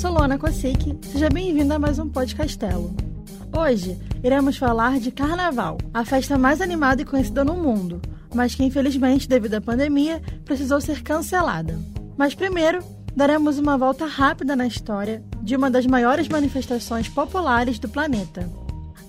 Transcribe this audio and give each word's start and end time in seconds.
sou 0.00 0.12
Luana 0.12 0.38
Kosick, 0.38 0.98
seja 1.02 1.28
bem-vinda 1.28 1.74
a 1.74 1.78
mais 1.78 1.98
um 1.98 2.08
Podcastelo. 2.08 2.90
Hoje 3.54 3.98
iremos 4.24 4.56
falar 4.56 4.98
de 4.98 5.10
Carnaval, 5.10 5.76
a 5.92 6.06
festa 6.06 6.38
mais 6.38 6.62
animada 6.62 7.02
e 7.02 7.04
conhecida 7.04 7.44
no 7.44 7.52
mundo, 7.52 8.00
mas 8.34 8.54
que 8.54 8.64
infelizmente, 8.64 9.28
devido 9.28 9.56
à 9.56 9.60
pandemia, 9.60 10.22
precisou 10.42 10.80
ser 10.80 11.02
cancelada. 11.02 11.78
Mas 12.16 12.34
primeiro, 12.34 12.82
daremos 13.14 13.58
uma 13.58 13.76
volta 13.76 14.06
rápida 14.06 14.56
na 14.56 14.66
história 14.66 15.22
de 15.42 15.54
uma 15.54 15.70
das 15.70 15.84
maiores 15.84 16.28
manifestações 16.28 17.06
populares 17.06 17.78
do 17.78 17.86
planeta, 17.86 18.48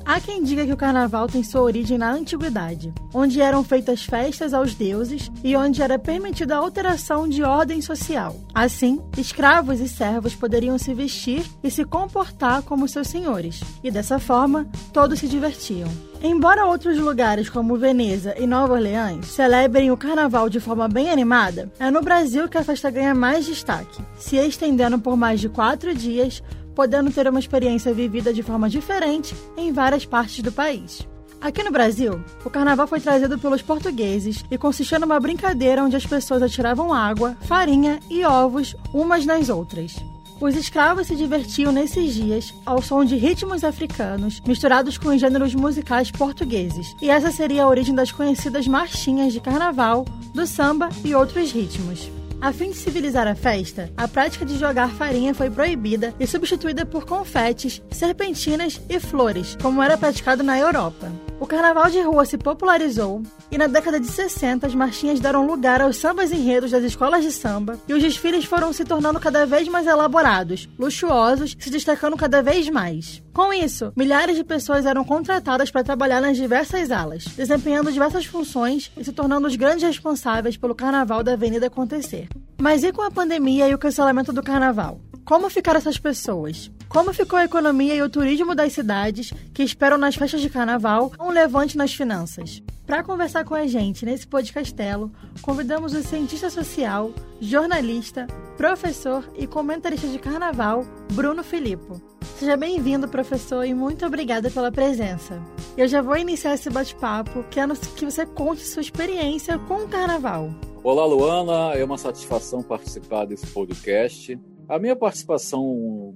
Há 0.05 0.20
quem 0.20 0.43
diga 0.43 0.65
que 0.65 0.73
o 0.73 0.77
carnaval 0.77 1.27
tem 1.27 1.43
sua 1.43 1.61
origem 1.61 1.97
na 1.97 2.11
antiguidade, 2.11 2.93
onde 3.13 3.41
eram 3.41 3.63
feitas 3.63 4.04
festas 4.04 4.54
aos 4.54 4.73
deuses 4.73 5.31
e 5.43 5.55
onde 5.55 5.81
era 5.81 5.99
permitida 5.99 6.55
a 6.55 6.59
alteração 6.59 7.27
de 7.27 7.43
ordem 7.43 7.81
social. 7.81 8.35
Assim, 8.53 8.99
escravos 9.17 9.79
e 9.79 9.88
servos 9.88 10.35
poderiam 10.35 10.77
se 10.77 10.93
vestir 10.93 11.44
e 11.63 11.70
se 11.72 11.85
comportar 11.85 12.61
como 12.63 12.88
seus 12.88 13.08
senhores, 13.08 13.61
e 13.84 13.91
dessa 13.91 14.20
forma, 14.20 14.67
todos 14.91 15.20
se 15.20 15.27
divertiam. 15.27 15.89
Embora 16.23 16.67
outros 16.67 16.99
lugares 16.99 17.49
como 17.49 17.77
Veneza 17.77 18.36
e 18.38 18.45
Nova 18.45 18.73
Orleans 18.73 19.25
celebrem 19.25 19.89
o 19.89 19.97
carnaval 19.97 20.49
de 20.49 20.59
forma 20.59 20.88
bem 20.88 21.09
animada, 21.09 21.72
é 21.80 21.89
no 21.89 22.02
Brasil 22.02 22.47
que 22.47 22.59
a 22.59 22.63
festa 22.63 22.91
ganha 22.91 23.16
mais 23.16 23.45
destaque, 23.45 24.02
se 24.17 24.36
estendendo 24.36 24.99
por 24.99 25.17
mais 25.17 25.39
de 25.39 25.49
quatro 25.49 25.95
dias 25.95 26.44
podendo 26.81 27.12
ter 27.12 27.27
uma 27.27 27.40
experiência 27.40 27.94
vivida 27.94 28.34
de 28.34 28.41
forma 28.41 28.67
diferente 28.67 29.35
em 29.55 29.72
várias 29.72 30.03
partes 30.03 30.41
do 30.41 30.52
país. 30.52 31.08
Aqui 31.39 31.62
no 31.62 31.70
Brasil, 31.70 32.20
o 32.44 32.49
carnaval 32.49 32.88
foi 32.88 32.99
trazido 32.99 33.38
pelos 33.38 33.62
portugueses 33.62 34.44
e 34.49 34.58
consistia 34.58 34.98
numa 34.98 35.20
brincadeira 35.20 35.84
onde 35.84 35.95
as 35.95 36.08
pessoas 36.08 36.41
atiravam 36.41 36.91
água, 36.91 37.38
farinha 37.41 37.99
e 38.09 38.25
ovos 38.25 38.75
umas 38.91 39.27
nas 39.27 39.48
outras. 39.48 39.95
Os 40.39 40.55
escravos 40.55 41.05
se 41.05 41.16
divertiam 41.16 41.72
nesses 41.72 42.16
dias 42.16 42.52
ao 42.66 42.81
som 42.81 43.05
de 43.05 43.16
ritmos 43.16 43.64
africanos 43.64 44.42
misturados 44.44 44.98
com 44.98 45.16
gêneros 45.16 45.53
musicais 45.53 46.09
portugueses, 46.09 46.95
e 47.00 47.11
essa 47.11 47.30
seria 47.30 47.66
a 47.66 47.70
origem 47.70 47.94
das 47.94 48.11
conhecidas 48.11 48.67
marchinhas 48.67 49.33
de 49.33 49.39
carnaval, 49.39 50.03
do 50.33 50.48
samba 50.48 50.89
e 51.05 51.14
outros 51.14 51.52
ritmos. 51.52 52.09
A 52.42 52.52
fim 52.52 52.72
de 52.72 52.78
civilizar 52.78 53.28
a 53.28 53.36
festa, 53.36 53.92
a 53.95 54.08
prática 54.08 54.44
de 54.44 54.58
jogar 54.58 54.89
farinha 54.89 55.31
foi 55.31 55.47
proibida 55.52 56.11
e 56.20 56.25
substituída 56.25 56.83
por 56.88 57.06
confetes, 57.06 57.83
serpentinas 57.92 58.81
e 58.89 59.00
flores, 59.00 59.56
como 59.61 59.81
era 59.81 59.95
praticado 59.95 60.42
na 60.42 60.58
Europa. 60.58 61.11
O 61.39 61.48
carnaval 61.48 61.89
de 61.89 62.00
rua 62.02 62.23
se 62.23 62.38
popularizou 62.38 63.23
e 63.52 63.58
na 63.58 63.66
década 63.66 64.00
de 64.00 64.06
60 64.06 64.67
as 64.67 64.75
marchinhas 64.75 65.20
deram 65.20 65.45
lugar 65.45 65.81
aos 65.81 65.98
sambas 65.98 66.31
enredos 66.31 66.70
das 66.70 66.83
escolas 66.83 67.23
de 67.23 67.31
samba 67.31 67.80
e 67.88 67.94
os 67.94 68.02
desfiles 68.02 68.45
foram 68.45 68.72
se 68.72 68.86
tornando 68.86 69.20
cada 69.20 69.44
vez 69.45 69.67
mais 69.67 69.88
elaborados, 69.88 70.70
luxuosos 70.78 71.58
se 71.59 71.72
destacando 71.72 72.16
cada 72.16 72.44
vez 72.44 72.70
mais. 72.70 73.23
Com 73.33 73.52
isso, 73.52 73.92
milhares 73.95 74.36
de 74.36 74.44
pessoas 74.44 74.86
eram 74.86 75.03
contratadas 75.03 75.72
para 75.72 75.83
trabalhar 75.83 76.22
nas 76.22 76.38
diversas 76.38 76.92
alas, 76.92 77.26
desempenhando 77.26 77.92
diversas 77.92 78.26
funções 78.26 78.92
e 78.95 79.03
se 79.03 79.11
tornando 79.11 79.48
os 79.48 79.55
grandes 79.55 79.83
responsáveis 79.83 80.58
pelo 80.58 80.76
carnaval 80.76 81.23
da 81.23 81.33
avenida 81.33 81.67
acontecer. 81.67 82.28
Mas 82.59 82.83
e 82.83 82.91
com 82.91 83.01
a 83.01 83.11
pandemia 83.11 83.67
e 83.67 83.73
o 83.73 83.77
cancelamento 83.77 84.31
do 84.31 84.43
carnaval? 84.43 84.99
Como 85.25 85.49
ficaram 85.49 85.77
essas 85.77 85.97
pessoas? 85.97 86.71
Como 86.87 87.13
ficou 87.13 87.39
a 87.39 87.45
economia 87.45 87.95
e 87.95 88.01
o 88.01 88.09
turismo 88.09 88.53
das 88.53 88.73
cidades 88.73 89.31
que 89.53 89.63
esperam 89.63 89.97
nas 89.97 90.15
festas 90.15 90.41
de 90.41 90.49
carnaval 90.49 91.11
um 91.19 91.29
levante 91.29 91.77
nas 91.77 91.93
finanças? 91.93 92.61
Para 92.85 93.03
conversar 93.03 93.45
com 93.45 93.55
a 93.55 93.65
gente 93.65 94.05
nesse 94.05 94.27
podcastelo, 94.27 95.11
convidamos 95.41 95.93
o 95.93 96.03
cientista 96.03 96.49
social, 96.49 97.13
jornalista, 97.39 98.27
professor 98.57 99.23
e 99.37 99.47
comentarista 99.47 100.07
de 100.07 100.19
carnaval, 100.19 100.85
Bruno 101.13 101.43
Filippo. 101.43 102.02
Seja 102.37 102.57
bem-vindo, 102.57 103.07
professor, 103.07 103.63
e 103.63 103.73
muito 103.73 104.05
obrigada 104.05 104.49
pela 104.49 104.71
presença. 104.71 105.41
Eu 105.77 105.87
já 105.87 106.02
vou 106.02 106.17
iniciar 106.17 106.55
esse 106.55 106.69
bate-papo, 106.69 107.45
querendo 107.49 107.80
que 107.95 108.03
você 108.03 108.25
conte 108.25 108.65
sua 108.65 108.81
experiência 108.81 109.58
com 109.59 109.83
o 109.86 109.87
carnaval. 109.87 110.52
Olá, 110.83 111.05
Luana. 111.05 111.75
É 111.75 111.83
uma 111.83 111.97
satisfação 111.97 112.64
participar 112.64 113.25
desse 113.25 113.45
podcast. 113.45 114.39
A 114.67 114.80
minha 114.80 114.95
participação 114.95 116.15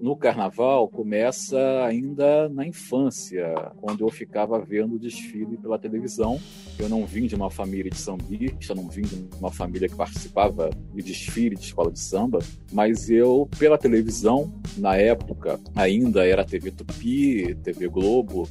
no 0.00 0.16
carnaval 0.16 0.88
começa 0.88 1.58
ainda 1.84 2.48
na 2.48 2.66
infância, 2.66 3.52
quando 3.76 4.00
eu 4.00 4.08
ficava 4.08 4.58
vendo 4.58 4.94
o 4.94 4.98
desfile 4.98 5.58
pela 5.58 5.78
televisão. 5.78 6.40
Eu 6.78 6.88
não 6.88 7.04
vim 7.04 7.26
de 7.26 7.34
uma 7.34 7.50
família 7.50 7.90
de 7.90 7.98
sambista, 7.98 8.74
não 8.74 8.88
vim 8.88 9.02
de 9.02 9.28
uma 9.38 9.52
família 9.52 9.88
que 9.88 9.96
participava 9.96 10.70
de 10.94 11.02
desfile 11.02 11.54
de 11.56 11.64
escola 11.66 11.92
de 11.92 12.00
samba, 12.00 12.38
mas 12.72 13.10
eu, 13.10 13.46
pela 13.58 13.76
televisão, 13.76 14.50
na 14.78 14.96
época 14.96 15.60
ainda 15.76 16.26
era 16.26 16.46
TV 16.46 16.70
Tupi, 16.70 17.54
TV 17.56 17.88
Globo, 17.88 18.48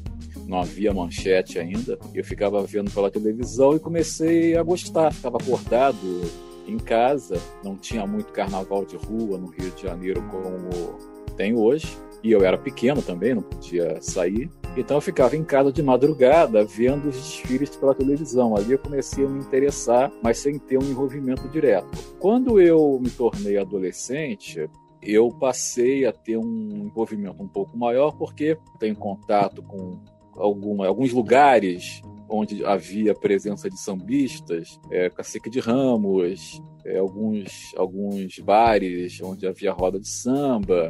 não 0.48 0.62
havia 0.62 0.94
manchete 0.94 1.60
ainda. 1.60 2.00
Eu 2.14 2.24
ficava 2.24 2.64
vendo 2.64 2.92
pela 2.92 3.12
televisão 3.12 3.76
e 3.76 3.80
comecei 3.80 4.58
a 4.58 4.64
gostar. 4.64 5.14
Ficava 5.14 5.38
acordado 5.38 6.22
em 6.68 6.78
casa, 6.78 7.40
não 7.64 7.76
tinha 7.76 8.06
muito 8.06 8.32
carnaval 8.32 8.86
de 8.86 8.96
rua 8.96 9.38
no 9.38 9.48
Rio 9.48 9.72
de 9.72 9.84
Janeiro 9.84 10.22
como 10.30 10.98
tem 11.36 11.56
hoje. 11.56 11.98
E 12.24 12.32
eu 12.32 12.44
era 12.44 12.58
pequeno 12.58 13.02
também, 13.02 13.36
não 13.36 13.44
podia 13.44 14.02
sair. 14.02 14.50
Então 14.76 14.98
eu 14.98 15.02
ficava 15.02 15.36
em 15.36 15.44
casa 15.44 15.72
de 15.72 15.82
madrugada 15.82 16.64
vendo 16.64 17.10
os 17.10 17.16
desfiles 17.16 17.76
pela 17.76 17.96
televisão. 17.96 18.56
Ali 18.56 18.74
eu 18.74 18.80
comecei 18.80 19.26
a 19.26 19.30
me 19.30 19.40
interessar, 19.40 20.12
mas 20.22 20.40
sem 20.40 20.58
ter 20.58 20.78
um 20.78 20.84
envolvimento 20.84 21.48
direto. 21.48 21.88
Quando 22.20 22.60
eu 22.60 23.00
me 23.02 23.10
tornei 23.10 23.58
adolescente, 23.58 24.70
eu 25.02 25.30
passei 25.30 26.06
a 26.06 26.12
ter 26.12 26.38
um 26.38 26.86
envolvimento 26.86 27.42
um 27.42 27.48
pouco 27.48 27.78
maior 27.78 28.12
porque 28.12 28.58
tenho 28.80 28.96
contato 28.96 29.62
com 29.62 30.00
alguns 30.38 31.12
lugares 31.12 32.02
onde 32.30 32.64
havia 32.66 33.14
presença 33.14 33.70
de 33.70 33.80
sambistas, 33.80 34.80
é, 34.92 35.10
Cacique 35.10 35.50
de 35.50 35.60
Ramos, 35.60 36.62
é, 36.86 36.98
alguns, 36.98 37.74
alguns 37.76 38.38
bares 38.40 39.20
onde 39.22 39.48
havia 39.48 39.72
roda 39.72 40.00
de 40.00 40.08
samba. 40.08 40.90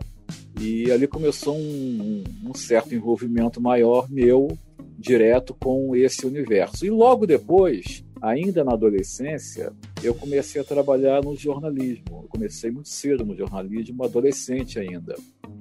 E 0.59 0.91
ali 0.91 1.07
começou 1.07 1.55
um, 1.55 2.23
um 2.43 2.53
certo 2.53 2.93
envolvimento 2.93 3.61
maior 3.61 4.09
meu, 4.09 4.47
direto 4.97 5.53
com 5.53 5.95
esse 5.95 6.25
universo. 6.25 6.85
E 6.85 6.89
logo 6.89 7.27
depois, 7.27 8.03
ainda 8.21 8.63
na 8.63 8.73
adolescência, 8.73 9.73
eu 10.03 10.13
comecei 10.13 10.61
a 10.61 10.63
trabalhar 10.63 11.23
no 11.23 11.35
jornalismo. 11.35 12.21
Eu 12.23 12.29
comecei 12.29 12.71
muito 12.71 12.89
cedo 12.89 13.25
no 13.25 13.35
jornalismo, 13.35 14.03
adolescente 14.03 14.79
ainda. 14.79 15.15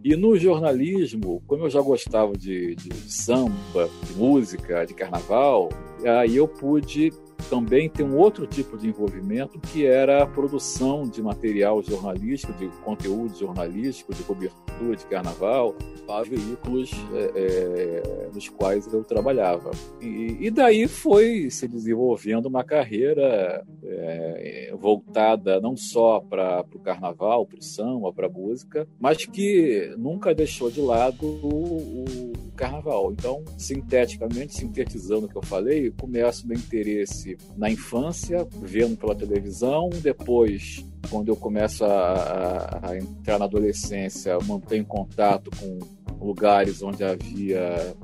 E 0.04 0.14
no 0.14 0.36
jornalismo, 0.36 1.42
como 1.46 1.64
eu 1.64 1.70
já 1.70 1.80
gostava 1.80 2.32
de, 2.32 2.74
de, 2.76 2.94
samba, 3.10 3.88
de 4.04 4.12
música, 4.14 4.84
de 4.84 4.94
carnaval, 4.94 5.68
aí 6.04 6.36
eu 6.36 6.46
pude 6.46 7.12
também 7.48 7.88
ter 7.88 8.02
um 8.02 8.16
outro 8.16 8.46
tipo 8.46 8.76
de 8.76 8.88
envolvimento 8.88 9.58
que 9.58 9.86
era 9.86 10.22
a 10.22 10.26
produção 10.26 11.02
de 11.08 11.22
material 11.22 11.82
jornalístico, 11.82 12.52
de 12.54 12.66
conteúdo 12.84 13.36
jornalístico, 13.36 14.14
de 14.14 14.22
cobertura 14.22 14.96
de 14.96 15.06
carnaval 15.06 15.74
para 16.06 16.28
veículos 16.28 16.90
é, 17.14 17.32
é, 17.34 18.30
nos 18.32 18.48
quais 18.48 18.92
eu 18.92 19.02
trabalhava. 19.02 19.70
E, 20.00 20.36
e, 20.40 20.50
daí 20.50 20.86
foi 20.86 21.50
se 21.50 21.66
desenvolvendo 21.66 22.46
uma 22.46 22.62
carreira 22.62 23.64
é, 23.82 24.74
voltada 24.78 25.60
não 25.60 25.76
só 25.76 26.20
para 26.20 26.64
o 26.74 26.78
carnaval, 26.78 27.46
para 27.46 27.58
o 27.58 27.62
samba, 27.62 28.12
para 28.12 28.26
a 28.26 28.30
música, 28.30 28.86
mas 29.00 29.24
que 29.24 29.94
nunca 29.98 30.34
deixou 30.34 30.70
de 30.70 30.80
lado 30.80 31.26
o, 31.26 32.04
o 32.04 32.52
carnaval. 32.54 33.12
Então, 33.12 33.44
sinteticamente, 33.58 34.54
sintetizando 34.54 35.26
o 35.26 35.28
que 35.28 35.36
eu 35.36 35.42
falei, 35.42 35.90
começo 35.90 36.46
meu 36.46 36.56
interesse 36.56 37.25
na 37.56 37.70
infância, 37.70 38.46
vendo 38.62 38.96
pela 38.96 39.14
televisão, 39.14 39.88
depois 40.02 40.84
quando 41.10 41.28
eu 41.28 41.36
começo 41.36 41.84
a, 41.84 42.80
a, 42.82 42.96
entrar 42.96 43.38
na 43.38 43.44
adolescência, 43.44 44.36
mantenho 44.44 44.84
contato 44.84 45.50
com 45.58 45.78
lugares 46.20 46.82
onde 46.82 47.04
havia 47.04 47.94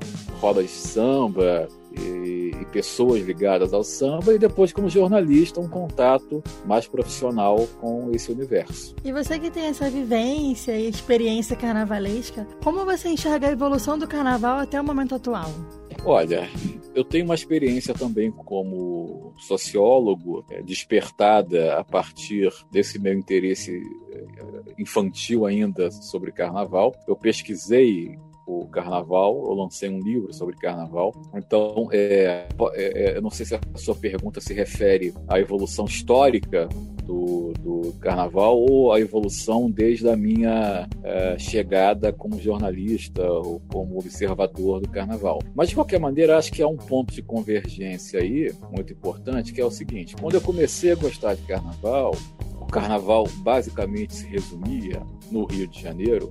rodas 0.41 0.65
de 0.65 0.71
samba, 0.71 1.69
e, 1.99 2.53
e, 2.61 2.67
pessoas 2.73 3.23
ligadas 3.23 3.73
ao 3.75 3.85
samba, 3.85 4.33
e 4.33 4.39
depois, 4.39 4.73
como 4.73 4.89
jornalista, 4.89 5.61
um 5.61 5.69
contato 5.69 6.43
mais 6.65 6.87
profissional 6.87 7.67
com 7.81 8.11
esse 8.13 8.33
universo. 8.33 8.95
E 9.05 9.13
você 9.13 9.39
que 9.39 9.51
tem 9.51 9.67
essa 9.67 9.91
vivência 9.91 10.73
e 10.73 10.89
experiência 10.89 11.55
carnavalesca, 11.55 12.47
como 12.63 12.85
você 12.85 13.11
enxerga 13.11 13.49
a 13.49 13.53
evolução 13.53 13.99
do 13.99 14.09
carnaval 14.09 14.59
até 14.59 14.81
o 14.81 14.85
momento 14.85 15.15
atual? 15.15 15.51
Olha, 16.05 16.49
eu 16.95 17.05
tenho 17.05 17.25
uma 17.25 17.35
experiência 17.35 17.95
também 17.95 18.31
como 18.31 19.35
sociólogo, 19.39 20.45
é, 20.51 20.63
despertada 20.63 21.79
a 21.79 21.85
partir 21.85 22.51
desse 22.71 22.99
meu 22.99 23.15
interesse 23.15 23.83
é, 24.11 24.25
infantil 24.79 25.47
ainda 25.47 25.91
sobre 25.91 26.33
carnaval. 26.33 26.95
Eu 27.07 27.17
pesquisei 27.17 28.19
o 28.47 28.67
carnaval, 28.67 29.35
eu 29.47 29.55
lancei 29.55 29.89
um 29.89 30.01
livro 30.01 30.33
sobre 30.33 30.57
carnaval. 30.57 31.15
Então, 31.35 31.89
é, 31.93 32.49
é, 32.75 33.11
é, 33.13 33.17
eu 33.17 33.23
não 33.23 33.31
sei 33.31 33.47
se 33.47 33.55
a 33.55 33.61
sua 33.77 33.95
pergunta 33.95 34.41
se 34.41 34.53
refere 34.53 35.15
à 35.29 35.39
evolução 35.39 35.85
histórica 35.85 36.69
do, 37.03 37.53
do, 37.59 37.93
carnaval 38.01 38.59
ou 38.59 38.93
a 38.93 39.01
evolução 39.01 39.71
desde 39.71 40.09
a 40.09 40.17
minha 40.17 40.89
uh, 40.99 41.39
chegada 41.39 42.13
como 42.13 42.41
jornalista 42.41 43.23
ou 43.23 43.61
como 43.69 43.99
observador 43.99 44.81
do 44.81 44.89
carnaval. 44.89 45.41
Mas, 45.55 45.69
de 45.69 45.75
qualquer 45.75 46.01
maneira, 46.01 46.39
acho 46.39 46.53
que 46.53 46.63
há 46.63 46.69
um 46.69 46.77
ponto 46.77 47.13
de 47.13 47.23
convergência 47.23 48.21
aí, 48.21 48.53
muito 48.71 48.93
importante, 48.93 49.53
que 49.53 49.61
é 49.61 49.65
o 49.65 49.71
seguinte: 49.71 50.17
quando 50.17 50.35
eu 50.35 50.41
comecei 50.41 50.93
a 50.93 50.97
gostar 50.97 51.35
de 51.35 51.43
carnaval, 51.43 52.15
o 52.61 52.67
carnaval 52.67 53.27
basicamente 53.39 54.15
se 54.15 54.27
resumia, 54.27 55.03
no 55.31 55.45
Rio 55.47 55.67
de 55.67 55.81
Janeiro, 55.81 56.31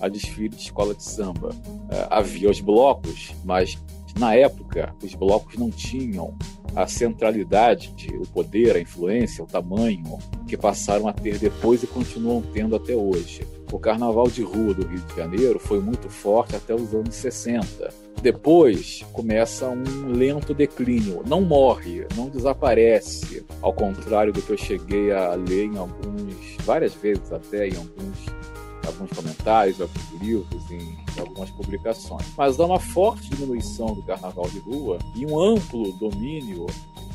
a 0.00 0.08
desfile 0.08 0.50
de 0.50 0.62
escola 0.62 0.94
de 0.94 1.02
samba. 1.02 1.50
Uh, 1.50 2.08
havia 2.10 2.50
os 2.50 2.60
blocos, 2.60 3.34
mas 3.44 3.78
na 4.18 4.34
época 4.34 4.94
os 5.02 5.14
blocos 5.14 5.56
não 5.56 5.70
tinham 5.70 6.36
a 6.78 6.86
centralidade, 6.86 7.92
o 8.20 8.26
poder, 8.28 8.76
a 8.76 8.80
influência, 8.80 9.42
o 9.42 9.48
tamanho 9.48 10.16
que 10.46 10.56
passaram 10.56 11.08
a 11.08 11.12
ter 11.12 11.36
depois 11.36 11.82
e 11.82 11.88
continuam 11.88 12.40
tendo 12.40 12.76
até 12.76 12.94
hoje. 12.94 13.44
O 13.72 13.80
carnaval 13.80 14.28
de 14.28 14.44
rua 14.44 14.72
do 14.72 14.86
Rio 14.86 15.00
de 15.00 15.16
Janeiro 15.16 15.58
foi 15.58 15.80
muito 15.80 16.08
forte 16.08 16.54
até 16.54 16.72
os 16.72 16.94
anos 16.94 17.16
60. 17.16 17.92
Depois 18.22 19.04
começa 19.12 19.68
um 19.68 20.12
lento 20.12 20.54
declínio. 20.54 21.24
Não 21.26 21.40
morre, 21.40 22.06
não 22.16 22.28
desaparece. 22.28 23.44
Ao 23.60 23.72
contrário 23.72 24.32
do 24.32 24.40
que 24.40 24.50
eu 24.50 24.56
cheguei 24.56 25.10
a 25.10 25.34
ler 25.34 25.64
em 25.64 25.78
alguns, 25.78 26.56
várias 26.64 26.94
vezes 26.94 27.32
até 27.32 27.66
em 27.66 27.76
alguns 27.76 28.38
alguns 28.86 29.10
comentários, 29.10 29.80
alguns 29.80 30.22
livros, 30.22 30.70
em 30.70 31.07
algumas 31.20 31.50
publicações. 31.50 32.26
Mas 32.36 32.58
há 32.58 32.64
uma 32.64 32.80
forte 32.80 33.30
diminuição 33.30 33.94
do 33.94 34.02
carnaval 34.02 34.48
de 34.48 34.58
rua 34.58 34.98
e 35.14 35.26
um 35.26 35.38
amplo 35.38 35.92
domínio 35.92 36.66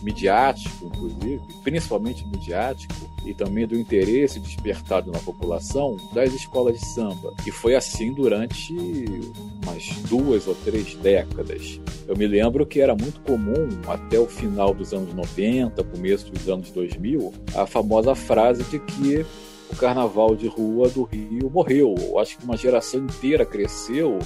midiático, 0.03 0.85
inclusive, 0.85 1.41
principalmente 1.63 2.27
midiático, 2.27 2.94
e 3.25 3.33
também 3.33 3.65
do 3.65 3.79
interesse 3.79 4.39
despertado 4.39 5.11
na 5.11 5.19
população 5.19 5.95
das 6.13 6.33
escolas 6.33 6.77
de 6.77 6.85
samba. 6.85 7.33
E 7.47 7.51
foi 7.51 7.73
assim 7.73 8.13
durante 8.13 8.73
umas 9.63 9.88
duas 10.09 10.45
ou 10.45 10.56
três 10.56 10.94
décadas. 10.95 11.79
Eu 12.06 12.17
me 12.17 12.27
lembro 12.27 12.65
que 12.65 12.81
era 12.81 12.94
muito 12.94 13.21
comum, 13.21 13.69
até 13.88 14.19
o 14.19 14.27
final 14.27 14.73
dos 14.73 14.94
anos 14.94 15.13
90, 15.13 15.81
começo 15.85 16.29
dos 16.29 16.49
anos 16.49 16.69
2000, 16.71 17.33
a 17.56 17.65
famosa 17.65 18.13
frase 18.13 18.63
de 18.65 18.79
que 18.79 19.25
o 19.73 19.75
carnaval 19.75 20.35
de 20.35 20.47
rua 20.47 20.87
do 20.87 21.01
Rio 21.01 21.49
morreu. 21.49 21.95
Eu 21.99 22.19
acho 22.19 22.37
que 22.37 22.45
uma 22.45 22.55
geração 22.55 23.03
inteira 23.03 23.43
cresceu, 23.43 24.19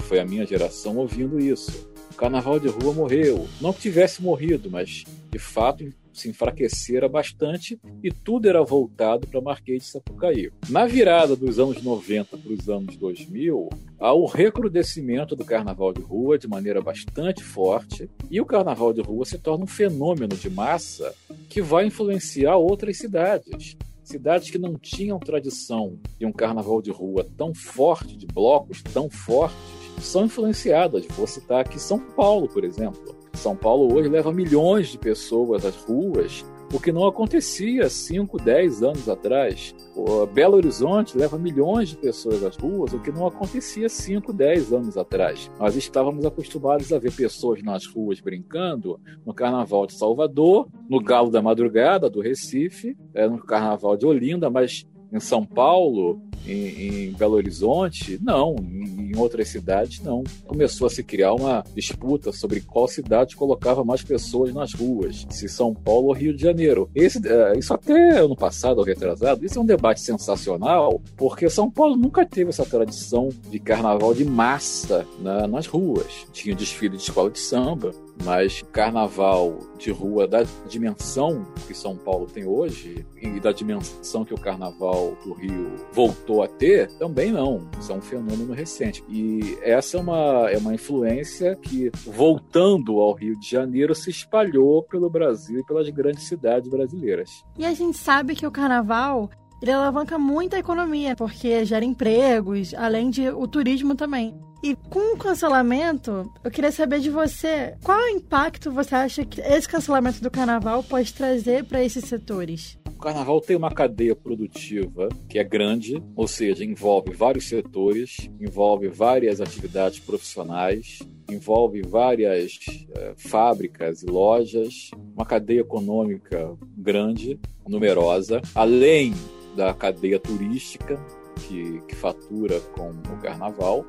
foi 0.00 0.18
a 0.18 0.24
minha 0.24 0.46
geração, 0.46 0.96
ouvindo 0.96 1.38
isso. 1.38 1.86
O 2.12 2.14
carnaval 2.16 2.58
de 2.58 2.68
rua 2.68 2.94
morreu. 2.94 3.46
Não 3.60 3.74
que 3.74 3.82
tivesse 3.82 4.22
morrido, 4.22 4.70
mas 4.70 5.04
de 5.30 5.38
fato 5.38 5.84
se 6.14 6.30
enfraquecera 6.30 7.10
bastante 7.10 7.78
e 8.02 8.10
tudo 8.10 8.48
era 8.48 8.64
voltado 8.64 9.26
para 9.26 9.38
Marquês 9.38 9.82
de 9.82 9.88
Sapucaí. 9.90 10.50
Na 10.70 10.86
virada 10.86 11.36
dos 11.36 11.58
anos 11.58 11.82
90 11.82 12.38
para 12.38 12.52
os 12.52 12.66
anos 12.70 12.96
2000, 12.96 13.68
há 14.00 14.14
o 14.14 14.24
recrudescimento 14.24 15.36
do 15.36 15.44
carnaval 15.44 15.92
de 15.92 16.00
rua 16.00 16.38
de 16.38 16.48
maneira 16.48 16.80
bastante 16.80 17.44
forte 17.44 18.08
e 18.30 18.40
o 18.40 18.46
carnaval 18.46 18.94
de 18.94 19.02
rua 19.02 19.26
se 19.26 19.36
torna 19.36 19.64
um 19.64 19.68
fenômeno 19.68 20.34
de 20.34 20.48
massa 20.48 21.14
que 21.50 21.60
vai 21.60 21.84
influenciar 21.84 22.56
outras 22.56 22.96
cidades. 22.96 23.76
Cidades 24.06 24.50
que 24.50 24.56
não 24.56 24.78
tinham 24.78 25.18
tradição 25.18 25.98
de 26.16 26.24
um 26.24 26.30
carnaval 26.30 26.80
de 26.80 26.92
rua 26.92 27.26
tão 27.36 27.52
forte, 27.52 28.16
de 28.16 28.24
blocos 28.24 28.80
tão 28.80 29.10
fortes, 29.10 29.58
são 30.00 30.26
influenciadas. 30.26 31.04
Vou 31.06 31.26
citar 31.26 31.62
aqui 31.62 31.76
São 31.76 31.98
Paulo, 31.98 32.46
por 32.46 32.62
exemplo. 32.62 33.16
São 33.34 33.56
Paulo 33.56 33.92
hoje 33.92 34.08
leva 34.08 34.32
milhões 34.32 34.90
de 34.90 34.96
pessoas 34.96 35.64
às 35.64 35.74
ruas 35.74 36.44
o 36.72 36.80
que 36.80 36.92
não 36.92 37.06
acontecia 37.06 37.88
5, 37.88 38.38
10 38.38 38.82
anos 38.82 39.08
atrás. 39.08 39.74
O 39.94 40.26
Belo 40.26 40.56
Horizonte 40.56 41.16
leva 41.16 41.38
milhões 41.38 41.90
de 41.90 41.96
pessoas 41.96 42.42
às 42.42 42.56
ruas, 42.56 42.92
o 42.92 43.00
que 43.00 43.12
não 43.12 43.26
acontecia 43.26 43.88
5, 43.88 44.32
10 44.32 44.72
anos 44.72 44.96
atrás. 44.96 45.50
Nós 45.58 45.76
estávamos 45.76 46.24
acostumados 46.24 46.92
a 46.92 46.98
ver 46.98 47.12
pessoas 47.12 47.62
nas 47.62 47.86
ruas 47.86 48.20
brincando 48.20 49.00
no 49.24 49.32
Carnaval 49.32 49.86
de 49.86 49.94
Salvador, 49.94 50.68
no 50.88 51.00
Galo 51.00 51.30
da 51.30 51.40
Madrugada 51.40 52.10
do 52.10 52.20
Recife, 52.20 52.96
é, 53.14 53.28
no 53.28 53.38
Carnaval 53.38 53.96
de 53.96 54.06
Olinda, 54.06 54.50
mas 54.50 54.86
em 55.12 55.20
São 55.20 55.44
Paulo, 55.44 56.20
em, 56.46 57.08
em, 57.08 57.12
Belo 57.12 57.34
Horizonte, 57.34 58.18
não. 58.22 58.56
Em, 58.58 59.05
em, 59.16 59.20
outras 59.20 59.48
cidades, 59.48 60.00
não. 60.00 60.22
Começou 60.46 60.86
a 60.86 60.90
se 60.90 61.02
criar 61.02 61.34
uma 61.34 61.64
disputa 61.74 62.32
sobre 62.32 62.60
qual 62.60 62.86
cidade 62.86 63.36
colocava 63.36 63.84
mais 63.84 64.02
pessoas 64.02 64.52
nas 64.52 64.72
ruas, 64.72 65.26
se 65.30 65.48
São 65.48 65.74
Paulo 65.74 66.08
ou 66.08 66.12
Rio 66.12 66.34
de 66.34 66.42
Janeiro. 66.42 66.90
Esse, 66.94 67.18
uh, 67.18 67.58
isso 67.58 67.72
até 67.72 68.18
ano 68.18 68.36
passado, 68.36 68.78
ou 68.78 68.84
retrasado, 68.84 69.44
isso 69.44 69.58
é 69.58 69.62
um 69.62 69.66
debate 69.66 70.00
sensacional, 70.00 71.00
porque 71.16 71.48
São 71.48 71.70
Paulo 71.70 71.96
nunca 71.96 72.24
teve 72.24 72.50
essa 72.50 72.64
tradição 72.64 73.28
de 73.50 73.58
carnaval 73.58 74.14
de 74.14 74.24
massa 74.24 75.06
na, 75.20 75.46
nas 75.46 75.66
ruas. 75.66 76.26
Tinha 76.32 76.54
desfile 76.54 76.96
de 76.96 77.02
escola 77.02 77.30
de 77.30 77.38
samba, 77.38 77.92
mas 78.24 78.62
carnaval 78.72 79.58
de 79.78 79.90
rua 79.90 80.26
da 80.26 80.44
dimensão 80.68 81.46
que 81.66 81.74
São 81.74 81.96
Paulo 81.96 82.26
tem 82.26 82.46
hoje 82.46 83.06
e 83.20 83.40
da 83.40 83.52
dimensão 83.52 84.24
que 84.24 84.34
o 84.34 84.40
carnaval 84.40 85.16
do 85.24 85.32
Rio 85.34 85.74
voltou 85.92 86.42
a 86.42 86.48
ter, 86.48 86.90
também 86.98 87.30
não. 87.32 87.68
Isso 87.78 87.92
é 87.92 87.94
um 87.94 88.00
fenômeno 88.00 88.52
recente. 88.52 89.04
E 89.08 89.58
essa 89.62 89.96
é 89.96 90.00
uma, 90.00 90.50
é 90.50 90.58
uma 90.58 90.74
influência 90.74 91.56
que, 91.56 91.90
voltando 92.06 93.00
ao 93.00 93.12
Rio 93.12 93.38
de 93.38 93.48
Janeiro, 93.48 93.94
se 93.94 94.10
espalhou 94.10 94.82
pelo 94.82 95.10
Brasil 95.10 95.60
e 95.60 95.64
pelas 95.64 95.88
grandes 95.90 96.26
cidades 96.26 96.68
brasileiras. 96.68 97.44
E 97.58 97.64
a 97.64 97.72
gente 97.72 97.96
sabe 97.98 98.34
que 98.34 98.46
o 98.46 98.50
carnaval 98.50 99.30
ele 99.60 99.70
alavanca 99.70 100.18
muito 100.18 100.54
a 100.54 100.58
economia, 100.58 101.16
porque 101.16 101.64
gera 101.64 101.84
empregos, 101.84 102.74
além 102.74 103.08
de 103.08 103.28
o 103.30 103.48
turismo 103.48 103.94
também. 103.94 104.38
E 104.62 104.74
com 104.74 105.14
o 105.14 105.18
cancelamento, 105.18 106.32
eu 106.42 106.50
queria 106.50 106.72
saber 106.72 107.00
de 107.00 107.10
você, 107.10 107.74
qual 107.82 108.08
impacto 108.08 108.72
você 108.72 108.94
acha 108.94 109.24
que 109.24 109.40
esse 109.40 109.68
cancelamento 109.68 110.20
do 110.22 110.30
carnaval 110.30 110.82
pode 110.82 111.12
trazer 111.12 111.64
para 111.64 111.84
esses 111.84 112.04
setores? 112.04 112.78
O 112.88 112.98
carnaval 112.98 113.40
tem 113.42 113.54
uma 113.54 113.70
cadeia 113.70 114.16
produtiva 114.16 115.08
que 115.28 115.38
é 115.38 115.44
grande, 115.44 116.02
ou 116.16 116.26
seja, 116.26 116.64
envolve 116.64 117.12
vários 117.12 117.46
setores, 117.46 118.30
envolve 118.40 118.88
várias 118.88 119.40
atividades 119.40 120.00
profissionais, 120.00 121.00
envolve 121.30 121.82
várias 121.82 122.58
é, 122.96 123.12
fábricas 123.16 124.02
e 124.02 124.06
lojas, 124.06 124.90
uma 125.14 125.26
cadeia 125.26 125.60
econômica 125.60 126.56
grande, 126.76 127.38
numerosa, 127.68 128.40
além 128.54 129.12
da 129.54 129.74
cadeia 129.74 130.18
turística 130.18 130.98
que, 131.46 131.82
que 131.82 131.94
fatura 131.94 132.58
com 132.74 132.90
o 132.90 133.20
carnaval. 133.20 133.84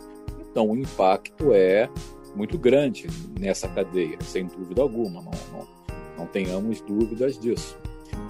Então, 0.58 0.72
o 0.72 0.76
impacto 0.76 1.54
é 1.54 1.88
muito 2.36 2.58
grande 2.58 3.06
nessa 3.40 3.68
cadeia, 3.68 4.18
sem 4.24 4.48
dúvida 4.48 4.82
alguma, 4.82 5.22
não, 5.22 5.32
não, 5.52 5.68
não 6.18 6.26
tenhamos 6.26 6.82
dúvidas 6.82 7.38
disso. 7.38 7.78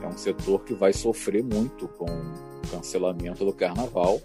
É 0.04 0.06
um 0.06 0.18
setor 0.18 0.66
que 0.66 0.74
vai 0.74 0.92
sofrer 0.92 1.42
muito 1.42 1.88
com 1.88 2.04
o 2.04 2.70
cancelamento 2.70 3.46
do 3.46 3.54
carnaval. 3.54 4.20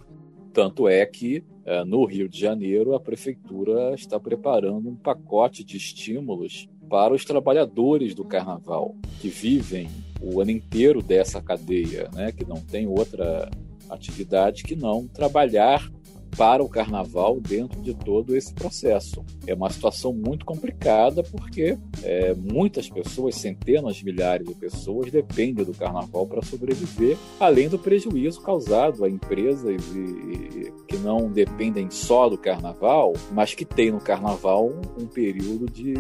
Tanto 0.53 0.89
é 0.89 1.07
que 1.07 1.45
eh, 1.65 1.85
no 1.85 2.05
Rio 2.05 2.29
de 2.29 2.41
Janeiro 2.41 2.93
a 2.97 2.99
prefeitura 2.99 3.95
está 3.95 4.19
preparando 4.19 4.89
um 4.89 4.97
pacote 4.97 5.63
de 5.63 5.77
estímulos 5.77 6.69
para 6.91 7.15
os 7.15 7.25
trabalhadores 7.25 8.17
do 8.17 8.25
carnaval 8.25 8.97
que 9.21 9.29
vivem 9.29 9.89
o 10.21 10.41
ano 10.41 10.51
inteiro 10.51 11.01
dessa 11.03 11.41
cadeia, 11.41 12.11
né, 12.13 12.33
que 12.33 12.45
não 12.45 12.61
tem 12.61 12.85
outra 12.85 13.49
atividade 13.89 14.65
que 14.65 14.75
não 14.75 15.07
trabalhar 15.07 15.89
para 16.37 16.63
o 16.63 16.69
carnaval 16.69 17.41
dentro 17.41 17.81
de 17.81 17.95
todo 17.95 18.37
esse 18.37 18.53
processo. 18.53 19.25
É 19.47 19.55
uma 19.55 19.71
situação 19.71 20.13
muito 20.13 20.45
complicada 20.45 21.23
porque 21.23 21.79
é, 22.03 22.35
muitas 22.35 22.89
pessoas, 22.89 23.37
centenas 23.37 24.03
milhares 24.03 24.47
de 24.47 24.55
pessoas, 24.55 25.11
dependem 25.11 25.65
do 25.65 25.75
carnaval 25.75 26.27
para 26.27 26.43
sobreviver, 26.43 27.17
além 27.39 27.69
do 27.69 27.79
prejuízo 27.79 28.41
causado 28.41 29.05
a 29.05 29.09
empresas 29.09 29.81
e, 29.95 30.73
que 30.87 30.97
não 30.99 31.31
dependem 31.31 31.91
só 31.91 32.29
do 32.29 32.39
carnaval, 32.39 33.13
mas 33.33 33.55
que 33.55 33.65
têm 33.65 33.91
no 33.91 34.01
carnaval 34.01 34.67
um, 34.67 35.03
um 35.03 35.07
período 35.07 35.67
de 35.67 35.95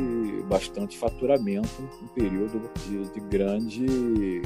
bastante 0.48 0.98
faturamento, 0.98 1.68
um 2.02 2.08
período 2.08 2.70
de, 2.86 3.12
de 3.12 3.20
grande 3.20 4.42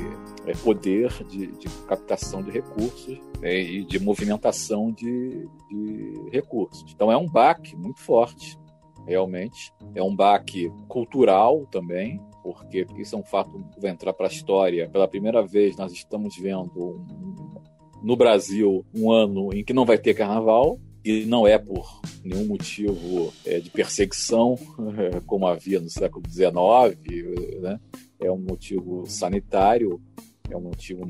é, 0.47 0.53
poder 0.53 1.13
de, 1.29 1.47
de 1.49 1.69
captação 1.87 2.43
de 2.43 2.51
recursos 2.51 3.19
é, 3.43 3.61
e 3.61 3.85
de 3.85 3.99
movimentação 3.99 4.91
de, 4.93 5.49
de 5.69 5.76
recursos. 6.33 6.93
Então 6.95 7.11
é 7.11 7.17
um 7.17 7.27
baque 7.27 7.77
muito 7.77 8.01
forte, 8.01 8.59
realmente. 9.07 9.73
É 9.95 10.03
um 10.03 10.15
baque 10.15 10.71
cultural 10.89 11.67
também, 11.71 12.21
porque 12.43 12.87
isso 12.97 13.15
é 13.15 13.19
um 13.19 13.25
fato 13.25 13.65
que 13.73 13.81
vai 13.81 13.91
entrar 13.91 14.13
para 14.13 14.27
a 14.27 14.31
história. 14.31 14.89
Pela 14.89 15.09
primeira 15.09 15.45
vez, 15.45 15.77
nós 15.77 15.93
estamos 15.93 16.37
vendo 16.37 17.05
no 18.03 18.17
Brasil 18.17 18.85
um 18.95 19.11
ano 19.11 19.53
em 19.53 19.65
que 19.65 19.73
não 19.73 19.85
vai 19.85 19.99
ter 19.99 20.15
carnaval, 20.15 20.79
e 21.07 21.25
não 21.25 21.47
é 21.47 21.57
por 21.57 22.01
nenhum 22.25 22.49
motivo 22.49 23.33
é, 23.45 23.61
de 23.61 23.71
perseguição, 23.71 24.59
como 25.25 25.47
havia 25.47 25.79
no 25.79 25.89
século 25.89 26.25
XIX, 26.29 26.51
né? 27.61 27.79
é 28.19 28.31
um 28.31 28.39
motivo 28.39 29.05
sanitário 29.07 30.01
é 30.51 30.57
um 30.57 30.61
motivo 30.61 31.05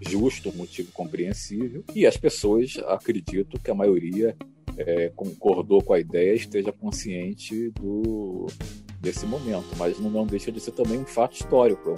justo, 0.00 0.50
um 0.50 0.56
motivo 0.56 0.92
compreensível, 0.92 1.84
e 1.94 2.06
as 2.06 2.16
pessoas, 2.16 2.78
acredito 2.86 3.58
que 3.58 3.70
a 3.70 3.74
maioria 3.74 4.36
é, 4.76 5.10
concordou 5.14 5.82
com 5.82 5.92
a 5.92 6.00
ideia, 6.00 6.34
esteja 6.34 6.72
consciente 6.72 7.70
do, 7.70 8.46
desse 9.00 9.26
momento, 9.26 9.68
mas 9.76 9.98
não, 9.98 10.26
deixa 10.26 10.50
de 10.52 10.60
ser 10.60 10.72
também 10.72 10.98
um 10.98 11.04
fato 11.04 11.34
histórico, 11.34 11.94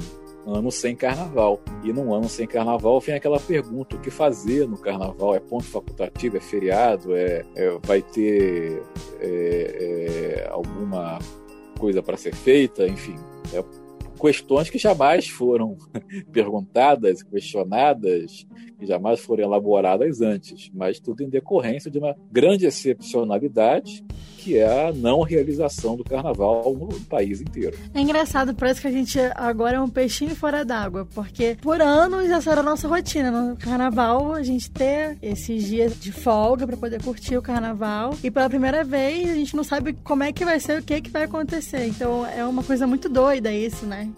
é 0.47 0.51
um 0.51 0.55
ano 0.55 0.73
sem 0.73 0.95
carnaval. 0.97 1.61
E 1.85 1.93
num 1.93 2.13
ano 2.13 2.29
sem 2.29 2.47
carnaval 2.47 3.01
vem 3.01 3.15
aquela 3.15 3.39
pergunta: 3.39 3.97
o 3.97 4.01
que 4.01 4.11
fazer 4.11 4.67
no 4.67 4.77
carnaval? 4.77 5.35
É 5.35 5.41
ponto 5.41 5.65
facultativo? 5.65 6.37
É 6.37 6.41
feriado? 6.41 7.15
É, 7.15 7.45
é 7.55 7.79
vai 7.83 8.03
ter 8.03 8.83
é, 9.21 10.45
é 10.45 10.49
alguma 10.51 11.19
coisa 11.79 12.03
para 12.03 12.17
ser 12.17 12.35
feita? 12.35 12.87
Enfim, 12.87 13.17
é 13.53 13.63
questões 14.23 14.71
que 14.71 14.79
jamais 14.79 15.29
foram 15.29 15.77
perguntadas, 16.31 17.25
questionadas, 17.25 18.47
que 18.79 18.87
jamais 18.87 19.19
foram 19.19 19.43
elaboradas 19.43 20.21
antes, 20.21 20.71
mas 20.73 21.01
tudo 21.01 21.25
em 21.25 21.29
decorrência 21.29 21.91
de 21.91 21.99
uma 21.99 22.15
grande 22.31 22.65
excepcionalidade 22.65 24.05
que 24.43 24.59
é 24.59 24.89
a 24.89 24.93
não 24.93 25.23
realização 25.23 25.97
do 25.97 26.03
carnaval 26.03 26.75
no 26.75 26.89
país 27.03 27.41
inteiro. 27.41 27.79
É 27.95 28.01
engraçado, 28.01 28.53
parece 28.53 28.81
que 28.81 28.89
a 28.89 28.91
gente 28.91 29.17
agora 29.37 29.77
é 29.77 29.81
um 29.81 29.89
peixinho 29.89 30.35
fora 30.35 30.65
d'água, 30.65 31.07
porque 31.15 31.57
por 31.63 31.81
anos 31.81 32.29
essa 32.29 32.51
era 32.51 32.61
a 32.61 32.65
nossa 32.65 32.89
rotina. 32.89 33.31
No 33.31 33.57
carnaval, 33.57 34.35
a 34.35 34.43
gente 34.43 34.69
ter 34.69 35.17
esses 35.23 35.65
dias 35.65 35.99
de 35.99 36.11
folga 36.11 36.67
para 36.67 36.77
poder 36.77 37.01
curtir 37.03 37.37
o 37.37 37.43
carnaval. 37.43 38.17
E 38.23 38.33
pela 38.33 38.49
primeira 38.49 38.83
vez, 38.83 39.31
a 39.31 39.35
gente 39.35 39.55
não 39.55 39.63
sabe 39.63 39.93
como 40.03 40.25
é 40.25 40.33
que 40.33 40.45
vai 40.45 40.59
ser, 40.59 40.81
o 40.81 40.83
que, 40.83 41.01
que 41.01 41.11
vai 41.11 41.23
acontecer. 41.23 41.87
Então 41.87 42.27
é 42.27 42.45
uma 42.45 42.65
coisa 42.65 42.85
muito 42.85 43.09
doida 43.09 43.53
isso, 43.53 43.87
né? 43.87 44.11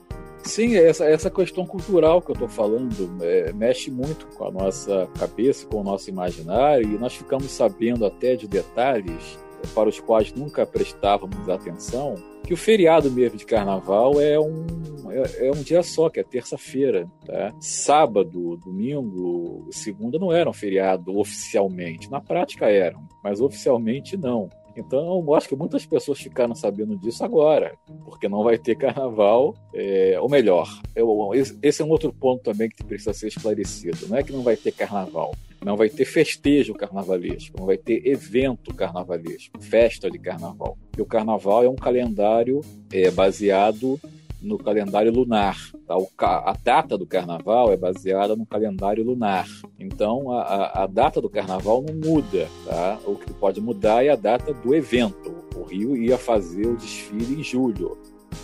Sim, 0.45 0.77
essa, 0.77 1.07
essa 1.07 1.31
questão 1.31 1.67
cultural 1.67 2.21
que 2.21 2.31
eu 2.31 2.35
estou 2.35 2.49
falando 2.49 3.17
é, 3.23 3.53
mexe 3.53 3.91
muito 3.91 4.27
com 4.27 4.47
a 4.47 4.51
nossa 4.51 5.09
cabeça, 5.19 5.67
com 5.67 5.81
o 5.81 5.83
nosso 5.83 6.11
imaginário, 6.11 6.87
e 6.87 6.99
nós 6.99 7.15
ficamos 7.15 7.51
sabendo 7.51 8.05
até 8.05 8.37
de 8.37 8.47
detalhes 8.47 9.39
para 9.75 9.89
os 9.89 9.99
quais 9.99 10.33
nunca 10.35 10.67
prestávamos 10.67 11.49
atenção, 11.49 12.17
que 12.45 12.53
o 12.53 12.57
feriado 12.57 13.11
mesmo 13.11 13.39
de 13.39 13.47
carnaval 13.47 14.21
é 14.21 14.39
um, 14.39 14.67
é, 15.11 15.49
é 15.49 15.51
um 15.51 15.63
dia 15.63 15.83
só, 15.83 16.11
que 16.11 16.21
é 16.21 16.23
terça-feira. 16.23 17.11
Tá? 17.25 17.55
Sábado, 17.59 18.59
domingo, 18.59 19.67
segunda 19.71 20.19
não 20.19 20.31
eram 20.31 20.53
feriado 20.53 21.19
oficialmente. 21.19 22.11
Na 22.11 22.21
prática 22.21 22.67
eram, 22.67 23.09
mas 23.23 23.41
oficialmente 23.41 24.17
não. 24.17 24.51
Então, 24.76 25.23
eu 25.25 25.35
acho 25.35 25.49
que 25.49 25.57
muitas 25.57 25.87
pessoas 25.87 26.19
ficaram 26.19 26.54
sabendo 26.54 26.97
disso 26.97 27.25
agora, 27.25 27.76
porque 28.04 28.28
não 28.28 28.43
vai 28.43 28.59
ter 28.59 28.75
carnaval, 28.75 29.54
é, 29.73 30.19
ou 30.21 30.28
melhor, 30.28 30.69
eu, 30.95 31.31
esse 31.62 31.83
é 31.83 31.85
um 31.85 31.90
outro 31.90 32.12
ponto 32.12 32.43
também 32.43 32.69
que 32.69 32.83
precisa 32.83 33.12
ser 33.12 33.28
esclarecido. 33.28 34.09
Não 34.09 34.16
é 34.16 34.23
que 34.23 34.33
não 34.33 34.43
vai 34.43 34.57
ter 34.57 34.73
carnaval, 34.73 35.35
não 35.64 35.76
vai 35.76 35.88
ter 35.88 36.04
festejo 36.04 36.75
carnavalesco, 36.75 37.57
não 37.59 37.66
vai 37.66 37.78
ter 37.78 38.07
evento 38.07 38.75
carnavalesco, 38.75 39.61
festa 39.61 40.11
de 40.11 40.19
carnaval. 40.19 40.76
E 40.97 41.00
o 41.00 41.07
carnaval 41.07 41.64
é 41.64 41.69
um 41.69 41.76
calendário 41.76 42.61
é, 42.93 43.11
baseado 43.11 43.99
no 44.45 44.59
calendário 44.59 45.11
lunar. 45.11 45.57
Tá? 45.87 45.97
a 46.21 46.55
data 46.63 46.97
do 46.97 47.07
carnaval 47.07 47.73
é 47.73 47.77
baseada 47.77 48.37
no 48.37 48.47
calendário 48.47 49.05
lunar. 49.05 49.47
Então, 49.79 50.31
a, 50.31 50.85
a 50.85 50.87
data 50.87 51.21
do 51.21 51.29
carnaval 51.29 51.83
não 51.83 51.95
muda. 51.95 52.49
Tá? 52.67 52.99
O 53.07 53.17
que 53.17 53.33
pode 53.33 53.61
mudar 53.61 54.05
é 54.05 54.11
a 54.11 54.17
data 54.17 54.53
do 54.53 54.75
evento. 54.75 55.35
O 55.57 55.63
Rio 55.63 55.97
ia 55.97 56.19
fazer 56.19 56.67
o 56.67 56.77
desfile 56.77 57.41
em 57.41 57.43
julho. 57.43 57.97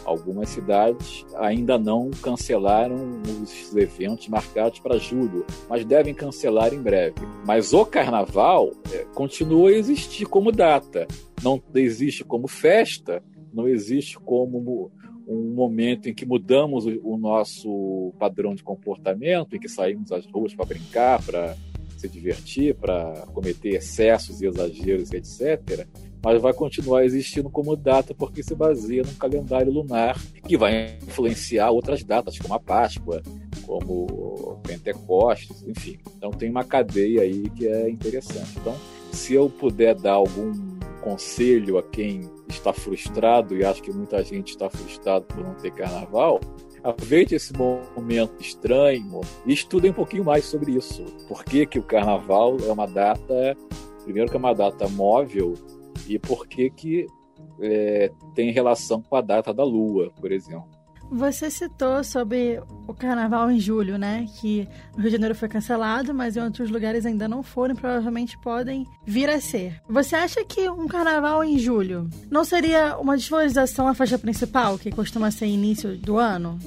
Algumas 0.05 0.49
cidades 0.49 1.27
ainda 1.37 1.79
não 1.79 2.11
cancelaram 2.23 3.21
os 3.43 3.75
eventos 3.77 4.29
marcados 4.29 4.79
para 4.79 4.99
julho, 4.99 5.45
mas 5.69 5.85
devem 5.85 6.15
cancelar 6.15 6.73
em 6.73 6.81
breve. 6.81 7.21
Mas 7.45 7.73
o 7.73 7.85
carnaval 7.85 8.71
é, 8.93 9.05
continua 9.15 9.71
a 9.71 9.73
existir 9.73 10.27
como 10.27 10.53
data. 10.53 11.07
Não 11.43 11.61
existe 11.75 12.25
como 12.25 12.47
festa, 12.47 13.23
não 13.53 13.69
existe 13.69 14.19
como 14.19 14.91
um 15.31 15.55
momento 15.55 16.09
em 16.09 16.15
que 16.15 16.27
mudamos 16.27 16.85
o, 16.87 17.17
nosso 17.17 18.13
padrão 18.19 18.55
de 18.55 18.63
comportamento, 18.63 19.55
em 19.55 19.61
que 19.61 19.69
saímos 19.69 20.11
às 20.11 20.27
ruas 20.27 20.55
para 20.55 20.67
brincar, 20.67 21.23
para 21.23 21.57
se 21.97 22.09
divertir, 22.09 22.75
para 22.75 23.27
cometer 23.33 23.71
excessos 23.71 24.41
e 24.41 24.47
exageros, 24.47 25.13
etc. 25.13 25.87
Mas 26.23 26.41
vai 26.41 26.53
continuar 26.53 27.05
existindo 27.05 27.49
como 27.49 27.77
data 27.77 28.15
porque 28.15 28.43
se 28.43 28.55
baseia 28.55 29.03
num 29.03 29.15
calendário 29.15 29.73
lunar 29.73 30.19
que 30.47 30.57
vai 30.57 30.99
influenciar 31.03 31.71
outras 31.71 32.03
datas, 32.03 32.39
como 32.39 32.55
a 32.55 32.61
Páscoa, 32.61 33.23
como 33.67 34.61
Pentecostes, 34.67 35.63
enfim. 35.63 35.99
Então 36.17 36.31
tem 36.31 36.51
uma 36.51 36.65
cadeia 36.65 37.23
aí 37.23 37.49
que 37.51 37.69
é 37.69 37.89
interessante. 37.89 38.59
Então, 38.59 38.77
se 39.13 39.35
eu 39.35 39.49
puder 39.49 39.95
dar 39.95 40.15
algum 40.15 40.53
conselho 41.01 41.79
a 41.79 41.83
quem 41.83 42.29
está 42.51 42.73
frustrado, 42.73 43.57
e 43.57 43.65
acho 43.65 43.83
que 43.83 43.93
muita 43.93 44.23
gente 44.23 44.51
está 44.51 44.69
frustrado 44.69 45.25
por 45.27 45.43
não 45.43 45.55
ter 45.55 45.71
carnaval, 45.73 46.41
aproveite 46.83 47.35
esse 47.35 47.53
momento 47.53 48.41
estranho 48.41 49.21
e 49.47 49.53
estude 49.53 49.89
um 49.89 49.93
pouquinho 49.93 50.25
mais 50.25 50.45
sobre 50.45 50.73
isso. 50.73 51.05
Por 51.29 51.45
que, 51.45 51.67
que 51.67 51.79
o 51.79 51.83
carnaval 51.83 52.57
é 52.67 52.73
uma 52.73 52.87
data, 52.87 53.57
primeiro 54.05 54.31
que 54.31 54.37
é 54.37 54.39
uma 54.39 54.55
data 54.55 54.89
móvel, 54.89 55.55
e 56.09 56.19
por 56.19 56.47
que, 56.47 56.71
que 56.71 57.07
é, 57.61 58.11
tem 58.35 58.51
relação 58.51 59.03
com 59.03 59.17
a 59.17 59.21
data 59.21 59.53
da 59.53 59.65
lua, 59.65 60.11
por 60.21 60.33
exemplo. 60.33 60.80
Você 61.11 61.51
citou 61.51 62.05
sobre 62.05 62.63
o 62.87 62.95
carnaval 62.95 63.51
em 63.51 63.59
julho, 63.59 63.99
né? 63.99 64.27
Que 64.41 64.69
no 64.93 65.03
Rio 65.03 65.11
de 65.11 65.17
Janeiro 65.17 65.35
foi 65.35 65.49
cancelado, 65.49 66.15
mas 66.15 66.37
em 66.37 66.41
outros 66.41 66.71
lugares 66.71 67.05
ainda 67.05 67.27
não 67.27 67.43
foram, 67.43 67.75
provavelmente 67.75 68.39
podem 68.39 68.87
vir 69.05 69.29
a 69.29 69.41
ser. 69.41 69.81
Você 69.89 70.15
acha 70.15 70.45
que 70.45 70.69
um 70.71 70.87
carnaval 70.87 71.43
em 71.43 71.59
julho 71.59 72.09
não 72.31 72.45
seria 72.45 72.97
uma 72.97 73.17
desvalorização 73.17 73.89
à 73.89 73.95
faixa 73.95 74.19
principal, 74.19 74.79
que 74.79 74.91
costuma 74.91 75.31
ser 75.33 75.47
início 75.47 75.97
do 75.97 76.17
ano? 76.17 76.59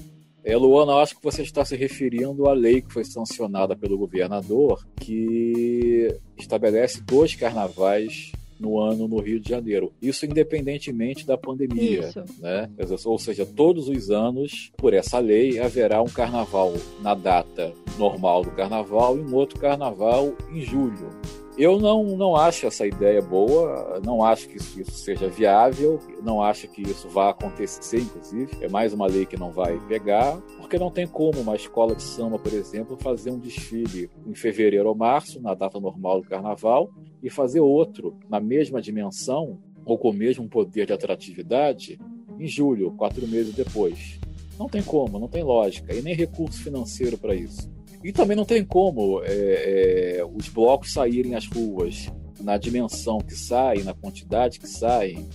É, 0.43 0.57
Luana, 0.57 0.95
acho 0.95 1.15
que 1.15 1.23
você 1.23 1.41
está 1.41 1.63
se 1.63 1.77
referindo 1.77 2.49
à 2.49 2.53
lei 2.53 2.81
que 2.81 2.91
foi 2.91 3.05
sancionada 3.05 3.77
pelo 3.77 3.97
governador, 3.97 4.85
que 4.99 6.13
estabelece 6.37 7.01
dois 7.01 7.33
carnavais 7.33 8.33
no 8.63 8.79
ano 8.79 9.07
no 9.07 9.19
Rio 9.19 9.39
de 9.39 9.49
Janeiro. 9.49 9.91
Isso 10.01 10.25
independentemente 10.25 11.27
da 11.27 11.37
pandemia. 11.37 12.07
Isso. 12.07 12.23
Né? 12.39 12.69
Ou 13.05 13.19
seja, 13.19 13.45
todos 13.45 13.89
os 13.89 14.09
anos, 14.09 14.71
por 14.77 14.93
essa 14.93 15.19
lei, 15.19 15.59
haverá 15.59 16.01
um 16.01 16.07
carnaval 16.07 16.73
na 17.01 17.13
data 17.13 17.73
normal 17.99 18.43
do 18.43 18.51
carnaval 18.51 19.17
e 19.17 19.21
um 19.21 19.35
outro 19.35 19.59
carnaval 19.59 20.33
em 20.51 20.61
julho. 20.61 21.09
Eu 21.55 21.79
não, 21.79 22.03
não 22.17 22.35
acho 22.35 22.65
essa 22.65 22.85
ideia 22.85 23.21
boa, 23.21 24.01
não 24.03 24.23
acho 24.23 24.49
que 24.49 24.57
isso, 24.57 24.81
isso, 24.81 24.91
seja 24.91 25.27
viável, 25.27 25.99
não 26.23 26.41
acho 26.41 26.67
que 26.67 26.81
isso 26.81 27.07
vá 27.07 27.29
acontecer, 27.29 27.99
inclusive. 27.99 28.57
É 28.59 28.67
mais 28.67 28.91
uma 28.91 29.05
lei 29.05 29.23
que 29.23 29.37
não 29.37 29.51
vai 29.51 29.79
pegar, 29.87 30.35
porque 30.57 30.79
não 30.79 30.89
tem 30.89 31.05
como 31.05 31.39
uma 31.41 31.55
escola 31.55 31.95
de 31.95 32.01
samba, 32.01 32.39
por 32.39 32.51
exemplo, 32.51 32.97
fazer 32.97 33.29
um 33.29 33.37
desfile 33.37 34.09
em 34.25 34.33
fevereiro 34.33 34.89
ou 34.89 34.95
março, 34.95 35.39
na 35.39 35.53
data 35.53 35.79
normal 35.79 36.21
do 36.21 36.27
carnaval, 36.27 36.89
e 37.21 37.29
fazer 37.29 37.59
outro 37.59 38.17
na 38.27 38.39
mesma 38.39 38.81
dimensão 38.81 39.59
ou 39.85 39.95
com 39.95 40.09
o 40.09 40.13
mesmo 40.13 40.49
poder 40.49 40.87
de 40.87 40.93
atratividade 40.93 41.99
em 42.39 42.47
julho, 42.47 42.91
quatro 42.93 43.27
meses 43.27 43.53
depois. 43.53 44.19
Não 44.57 44.67
tem 44.67 44.81
como, 44.81 45.19
não 45.19 45.27
tem 45.27 45.43
lógica, 45.43 45.93
e 45.93 46.01
nem 46.01 46.15
recurso 46.15 46.63
financeiro 46.63 47.15
para 47.15 47.35
isso. 47.35 47.71
E 48.03 48.11
também 48.11 48.35
não 48.35 48.45
tem 48.45 48.63
como 48.63 49.21
é, 49.23 50.17
é, 50.17 50.25
os 50.25 50.49
blocos 50.49 50.91
saírem 50.91 51.35
às 51.35 51.47
ruas 51.47 52.11
na 52.41 52.57
dimensão 52.57 53.19
que 53.19 53.33
saem, 53.33 53.83
na 53.83 53.93
quantidade 53.93 54.59
que 54.59 54.67
saem, 54.67 55.27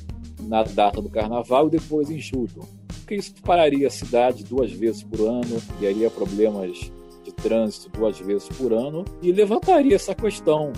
na 0.42 0.62
data 0.62 1.00
do 1.00 1.08
carnaval 1.08 1.68
e 1.68 1.70
depois 1.70 2.10
em 2.10 2.18
julho. 2.18 2.68
Porque 2.98 3.14
isso 3.14 3.34
pararia 3.42 3.87
a 3.87 3.90
cidade 3.90 4.44
duas 4.44 4.70
vezes 4.70 5.02
por 5.02 5.20
ano, 5.20 5.62
haria 5.82 6.10
problemas 6.10 6.90
de 7.25 7.32
trânsito 7.32 7.90
duas 7.90 8.18
vezes 8.18 8.48
por 8.48 8.72
ano 8.72 9.04
e 9.22 9.32
levantaria 9.32 9.94
essa 9.94 10.14
questão. 10.14 10.72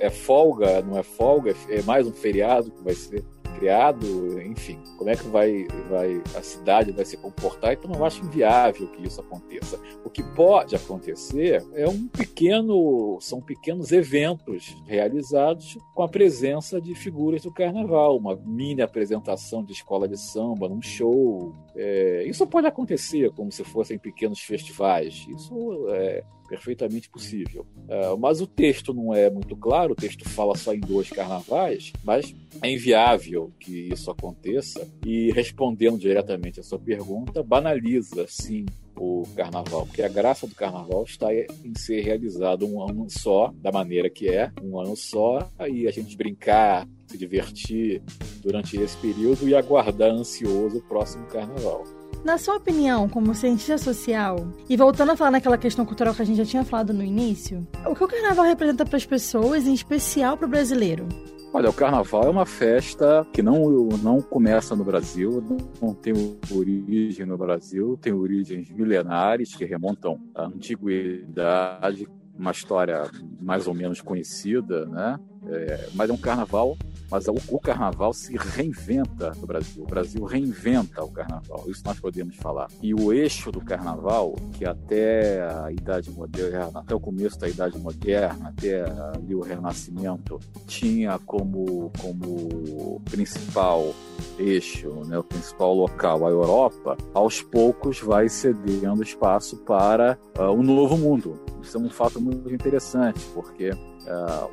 É 0.00 0.10
folga, 0.10 0.82
não 0.82 0.98
é 0.98 1.02
folga? 1.02 1.54
É 1.68 1.82
mais 1.82 2.06
um 2.06 2.12
feriado 2.12 2.70
que 2.70 2.82
vai 2.82 2.94
ser 2.94 3.24
criado, 3.56 4.40
enfim, 4.42 4.78
como 4.96 5.10
é 5.10 5.16
que 5.16 5.26
vai, 5.28 5.66
vai 5.88 6.22
a 6.34 6.42
cidade 6.42 6.92
vai 6.92 7.04
se 7.04 7.16
comportar? 7.16 7.72
Então 7.72 7.90
eu 7.92 8.04
acho 8.04 8.24
inviável 8.24 8.86
que 8.88 9.06
isso 9.06 9.20
aconteça. 9.20 9.80
O 10.04 10.10
que 10.10 10.22
pode 10.22 10.76
acontecer 10.76 11.64
é 11.74 11.88
um 11.88 12.06
pequeno, 12.06 13.18
são 13.20 13.40
pequenos 13.40 13.92
eventos 13.92 14.76
realizados 14.86 15.78
com 15.94 16.02
a 16.02 16.08
presença 16.08 16.80
de 16.80 16.94
figuras 16.94 17.42
do 17.42 17.52
carnaval, 17.52 18.16
uma 18.16 18.36
mini 18.36 18.82
apresentação 18.82 19.64
de 19.64 19.72
escola 19.72 20.06
de 20.06 20.18
samba, 20.18 20.68
num 20.68 20.82
show. 20.82 21.54
É, 21.74 22.24
isso 22.26 22.46
pode 22.46 22.66
acontecer 22.66 23.30
como 23.32 23.50
se 23.50 23.64
fossem 23.64 23.98
pequenos 23.98 24.40
festivais. 24.40 25.26
Isso 25.28 25.86
é, 25.90 26.24
perfeitamente 26.46 27.08
possível. 27.10 27.66
Uh, 27.88 28.16
mas 28.18 28.40
o 28.40 28.46
texto 28.46 28.94
não 28.94 29.14
é 29.14 29.30
muito 29.30 29.56
claro, 29.56 29.92
o 29.92 29.96
texto 29.96 30.28
fala 30.28 30.56
só 30.56 30.72
em 30.72 30.80
dois 30.80 31.10
carnavais, 31.10 31.92
mas 32.04 32.34
é 32.62 32.70
inviável 32.70 33.52
que 33.58 33.88
isso 33.92 34.10
aconteça. 34.10 34.86
E 35.04 35.30
respondendo 35.32 35.98
diretamente 35.98 36.60
a 36.60 36.62
sua 36.62 36.78
pergunta, 36.78 37.42
banaliza, 37.42 38.26
sim, 38.28 38.66
o 38.98 39.24
carnaval, 39.36 39.86
porque 39.86 40.02
a 40.02 40.08
graça 40.08 40.46
do 40.46 40.54
carnaval 40.54 41.04
está 41.04 41.28
em 41.34 41.74
ser 41.76 42.00
realizado 42.00 42.66
um 42.66 42.82
ano 42.82 43.06
só, 43.08 43.52
da 43.56 43.70
maneira 43.70 44.08
que 44.08 44.28
é, 44.28 44.50
um 44.62 44.80
ano 44.80 44.96
só, 44.96 45.50
aí 45.58 45.86
a 45.86 45.90
gente 45.90 46.16
brincar, 46.16 46.88
se 47.06 47.18
divertir 47.18 48.02
durante 48.40 48.76
esse 48.76 48.96
período 48.96 49.48
e 49.48 49.54
aguardar 49.54 50.10
ansioso 50.10 50.78
o 50.78 50.82
próximo 50.82 51.26
carnaval. 51.26 51.84
Na 52.26 52.38
sua 52.38 52.56
opinião, 52.56 53.08
como 53.08 53.32
cientista 53.36 53.78
social, 53.78 54.48
e 54.68 54.76
voltando 54.76 55.12
a 55.12 55.16
falar 55.16 55.30
naquela 55.30 55.56
questão 55.56 55.86
cultural 55.86 56.12
que 56.12 56.22
a 56.22 56.24
gente 56.24 56.38
já 56.38 56.44
tinha 56.44 56.64
falado 56.64 56.92
no 56.92 57.04
início, 57.04 57.64
o 57.86 57.94
que 57.94 58.02
o 58.02 58.08
carnaval 58.08 58.44
representa 58.44 58.84
para 58.84 58.96
as 58.96 59.06
pessoas, 59.06 59.64
em 59.64 59.72
especial 59.72 60.36
para 60.36 60.44
o 60.44 60.50
brasileiro? 60.50 61.06
Olha, 61.52 61.70
o 61.70 61.72
carnaval 61.72 62.24
é 62.24 62.28
uma 62.28 62.44
festa 62.44 63.24
que 63.32 63.42
não, 63.42 63.70
não 64.02 64.20
começa 64.20 64.74
no 64.74 64.82
Brasil, 64.82 65.40
não 65.80 65.94
tem 65.94 66.12
origem 66.52 67.24
no 67.24 67.38
Brasil, 67.38 67.96
tem 68.02 68.12
origens 68.12 68.72
milenares 68.72 69.54
que 69.54 69.64
remontam 69.64 70.18
à 70.34 70.46
antiguidade, 70.46 72.08
uma 72.36 72.50
história 72.50 73.08
mais 73.40 73.68
ou 73.68 73.72
menos 73.72 74.00
conhecida, 74.00 74.84
né? 74.86 75.16
É, 75.48 75.88
mas 75.94 76.10
é 76.10 76.12
um 76.12 76.16
carnaval 76.16 76.76
mas 77.10 77.28
o, 77.28 77.34
o, 77.48 77.60
carnaval 77.60 78.12
se 78.12 78.36
reinventa 78.36 79.32
no 79.40 79.46
Brasil. 79.46 79.84
O 79.84 79.86
Brasil 79.86 80.24
reinventa 80.24 81.04
o 81.04 81.10
carnaval, 81.10 81.64
isso 81.68 81.82
nós 81.84 81.98
podemos 82.00 82.36
falar. 82.36 82.68
E 82.82 82.94
o 82.94 83.12
eixo 83.12 83.52
do 83.52 83.60
carnaval, 83.60 84.34
que 84.54 84.64
até 84.64 85.42
a 85.42 85.70
Idade 85.70 86.10
Moderna, 86.10 86.80
até 86.80 86.94
o 86.94 87.00
começo 87.00 87.38
da 87.38 87.48
Idade 87.48 87.78
Moderna, 87.78 88.48
até 88.48 88.82
ali 89.14 89.34
o 89.34 89.40
Renascimento, 89.40 90.40
tinha 90.66 91.18
como, 91.20 91.92
como 92.00 93.00
principal 93.04 93.94
eixo, 94.38 94.88
né, 95.06 95.18
o 95.18 95.24
principal 95.24 95.74
local, 95.74 96.26
a 96.26 96.30
Europa, 96.30 96.96
aos 97.14 97.40
poucos 97.40 98.00
vai 98.00 98.28
cedendo 98.28 99.02
espaço 99.02 99.56
para 99.58 100.18
uh, 100.38 100.50
o 100.50 100.62
novo 100.62 100.96
mundo. 100.96 101.38
Isso 101.66 101.78
é 101.78 101.80
um 101.80 101.90
fato 101.90 102.20
muito 102.20 102.54
interessante, 102.54 103.26
porque 103.34 103.70
uh, 103.70 103.76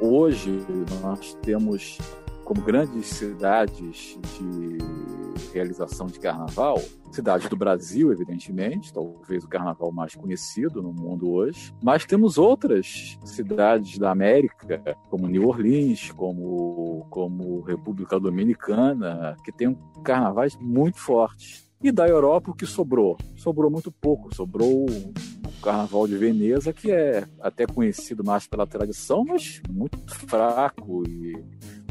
hoje 0.01 0.65
nós 0.99 1.37
temos 1.43 1.99
como 2.43 2.59
grandes 2.63 3.05
cidades 3.05 4.17
de 4.35 5.53
realização 5.53 6.07
de 6.07 6.19
carnaval, 6.19 6.81
cidade 7.11 7.47
do 7.47 7.55
Brasil, 7.55 8.11
evidentemente, 8.11 8.91
talvez 8.91 9.43
o 9.43 9.47
carnaval 9.47 9.91
mais 9.91 10.15
conhecido 10.15 10.81
no 10.81 10.91
mundo 10.91 11.31
hoje, 11.31 11.71
mas 11.83 12.03
temos 12.03 12.39
outras 12.39 13.19
cidades 13.23 13.99
da 13.99 14.09
América, 14.09 14.81
como 15.07 15.27
New 15.27 15.47
Orleans, 15.47 16.11
como, 16.13 17.05
como 17.11 17.61
República 17.61 18.19
Dominicana, 18.19 19.37
que 19.45 19.51
têm 19.51 19.77
carnavais 20.03 20.57
muito 20.59 20.97
fortes. 20.97 21.62
E 21.83 21.91
da 21.91 22.07
Europa, 22.07 22.49
o 22.49 22.55
que 22.55 22.65
sobrou? 22.65 23.17
Sobrou 23.35 23.69
muito 23.69 23.91
pouco, 23.91 24.33
sobrou 24.33 24.85
o 24.85 25.61
Carnaval 25.61 26.07
de 26.07 26.15
Veneza, 26.15 26.71
que 26.71 26.89
é 26.89 27.27
até 27.41 27.67
conhecido 27.67 28.23
mais 28.23 28.47
pela 28.47 28.65
tradição, 28.65 29.25
mas 29.25 29.61
muito 29.69 29.97
fraco 30.07 31.03
e 31.05 31.43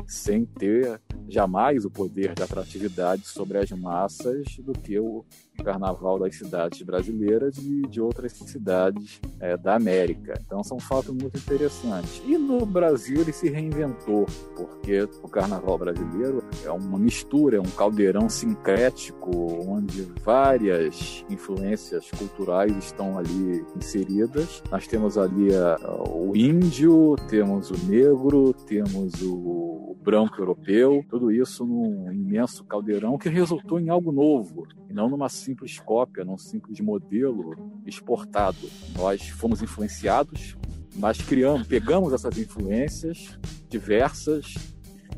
sem 0.07 0.47
ter 0.47 0.99
jamais 1.33 1.85
o 1.85 1.91
poder 1.91 2.35
de 2.35 2.43
atratividade 2.43 3.27
sobre 3.27 3.59
as 3.59 3.71
massas 3.71 4.45
do 4.59 4.73
que 4.73 4.99
o 4.99 5.25
carnaval 5.65 6.19
das 6.19 6.37
cidades 6.37 6.83
brasileiras 6.83 7.57
e 7.59 7.83
de 7.83 8.01
outras 8.01 8.33
cidades 8.33 9.21
é, 9.41 9.57
da 9.57 9.77
América. 9.77 10.35
Então 10.45 10.63
são 10.63 10.79
fatos 10.79 11.15
muito 11.15 11.39
interessantes. 11.39 12.21
E 12.27 12.37
no 12.37 12.67
Brasil 12.67 13.21
ele 13.21 13.33
se 13.33 13.49
reinventou, 13.49 14.27
porque 14.57 15.03
o 15.23 15.29
carnaval 15.29 15.79
brasileiro 15.79 16.43
é 16.65 16.71
uma 16.71 16.99
mistura, 16.99 17.57
é 17.57 17.61
um 17.61 17.71
caldeirão 17.71 18.29
sincrético, 18.29 19.31
onde 19.69 20.03
várias 20.25 21.25
influências 21.31 22.11
culturais 22.11 22.77
estão 22.77 23.19
ali 23.19 23.65
inseridas. 23.77 24.63
Nós 24.71 24.87
temos 24.87 25.17
ali 25.17 25.55
a, 25.55 25.77
o 26.09 26.37
índio, 26.37 27.17
temos 27.29 27.71
o 27.71 27.87
negro, 27.87 28.53
temos 28.67 29.23
o, 29.23 29.62
branco 29.95 30.41
europeu, 30.41 31.05
tudo 31.09 31.31
isso 31.31 31.65
num 31.65 32.13
imenso 32.13 32.65
caldeirão 32.65 33.19
que 33.19 33.29
resultou 33.29 33.81
em 33.81 33.89
algo 33.89 34.13
novo, 34.13 34.67
e 34.89 34.93
não 34.93 35.09
numa 35.09 35.29
simples 35.29 35.79
cópia, 35.79 36.25
num 36.25 36.39
simples 36.39 36.79
modelo 36.81 37.55
exportado. 37.87 38.69
Nós 38.97 39.29
fomos 39.29 39.63
influenciados, 39.63 40.57
mas 40.97 41.21
criamos, 41.21 41.67
pegamos 41.67 42.13
essas 42.13 42.37
influências 42.39 43.39
diversas 43.69 44.55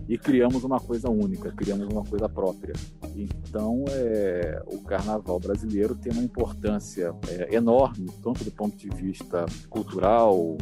e 0.08 0.16
criamos 0.18 0.64
uma 0.64 0.78
coisa 0.78 1.10
única, 1.10 1.50
criamos 1.52 1.88
uma 1.88 2.04
coisa 2.04 2.28
própria. 2.28 2.74
Então, 3.14 3.84
é, 3.90 4.62
o 4.66 4.82
carnaval 4.82 5.38
brasileiro 5.38 5.94
tem 5.94 6.12
uma 6.12 6.22
importância 6.22 7.14
é, 7.28 7.54
enorme, 7.54 8.10
tanto 8.22 8.42
do 8.42 8.50
ponto 8.50 8.76
de 8.76 8.88
vista 8.90 9.46
cultural, 9.70 10.56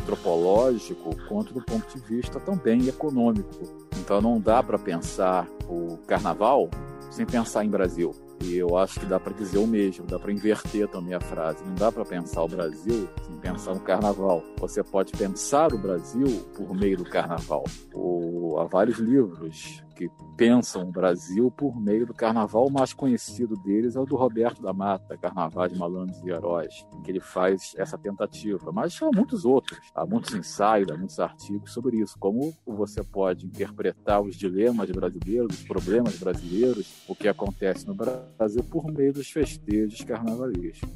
antropológico, 0.00 1.16
quanto 1.28 1.52
do 1.52 1.62
ponto 1.62 1.98
de 1.98 2.04
vista 2.06 2.38
também 2.38 2.86
econômico. 2.86 3.50
Então, 3.98 4.20
não 4.20 4.40
dá 4.40 4.62
para 4.62 4.78
pensar 4.78 5.48
o 5.68 5.96
carnaval 6.06 6.70
sem 7.10 7.26
pensar 7.26 7.64
em 7.64 7.70
Brasil. 7.70 8.14
E 8.40 8.56
eu 8.56 8.76
acho 8.76 9.00
que 9.00 9.06
dá 9.06 9.18
para 9.18 9.32
dizer 9.32 9.58
o 9.58 9.66
mesmo, 9.66 10.06
dá 10.06 10.18
para 10.18 10.32
inverter 10.32 10.86
também 10.88 11.14
a 11.14 11.20
frase. 11.20 11.64
Não 11.64 11.74
dá 11.74 11.90
para 11.90 12.04
pensar 12.04 12.44
o 12.44 12.48
Brasil 12.48 13.08
sem 13.26 13.36
pensar 13.38 13.74
no 13.74 13.80
carnaval. 13.80 14.44
Você 14.60 14.82
pode 14.84 15.12
pensar 15.12 15.72
o 15.72 15.78
Brasil 15.78 16.46
por 16.56 16.72
meio 16.74 16.96
do 16.98 17.04
carnaval. 17.04 17.64
Ou 17.92 18.60
há 18.60 18.64
vários 18.64 18.98
livros 18.98 19.82
que 19.98 20.08
pensam 20.36 20.88
o 20.88 20.92
Brasil 20.92 21.50
por 21.50 21.80
meio 21.80 22.06
do 22.06 22.14
carnaval. 22.14 22.68
O 22.68 22.72
mais 22.72 22.92
conhecido 22.92 23.56
deles 23.56 23.96
é 23.96 24.00
o 24.00 24.06
do 24.06 24.14
Roberto 24.14 24.62
da 24.62 24.72
Mata, 24.72 25.18
Carnaval 25.18 25.66
de 25.66 25.76
Malandros 25.76 26.22
e 26.22 26.30
Heróis, 26.30 26.86
em 26.94 27.02
que 27.02 27.10
ele 27.10 27.18
faz 27.18 27.74
essa 27.76 27.98
tentativa. 27.98 28.70
Mas 28.70 29.02
há 29.02 29.10
muitos 29.12 29.44
outros, 29.44 29.80
há 29.92 30.06
muitos 30.06 30.32
ensaios, 30.32 30.88
há 30.88 30.96
muitos 30.96 31.18
artigos 31.18 31.72
sobre 31.72 31.96
isso, 31.96 32.16
como 32.20 32.54
você 32.64 33.02
pode 33.02 33.44
interpretar 33.44 34.22
os 34.22 34.36
dilemas 34.36 34.88
brasileiros, 34.88 35.58
os 35.58 35.64
problemas 35.66 36.16
brasileiros, 36.16 37.02
o 37.08 37.14
que 37.16 37.26
acontece 37.26 37.84
no 37.84 37.94
Brasil 37.94 38.62
por 38.70 38.86
meio 38.92 39.12
dos 39.12 39.28
festejos 39.28 40.04
carnavalescos. 40.04 40.88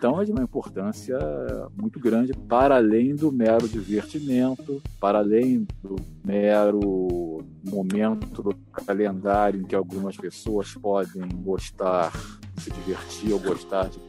Então 0.00 0.18
é 0.18 0.24
de 0.24 0.32
uma 0.32 0.42
importância 0.42 1.18
muito 1.76 2.00
grande 2.00 2.32
para 2.32 2.76
além 2.76 3.14
do 3.14 3.30
mero 3.30 3.68
divertimento, 3.68 4.82
para 4.98 5.18
além 5.18 5.68
do 5.82 5.96
mero 6.24 7.44
momento 7.62 8.42
do 8.42 8.54
calendário 8.72 9.60
em 9.60 9.64
que 9.64 9.74
algumas 9.74 10.16
pessoas 10.16 10.72
podem 10.72 11.28
gostar 11.42 12.10
de 12.54 12.62
se 12.62 12.70
divertir 12.70 13.34
ou 13.34 13.40
gostar 13.40 13.90
de, 13.90 14.00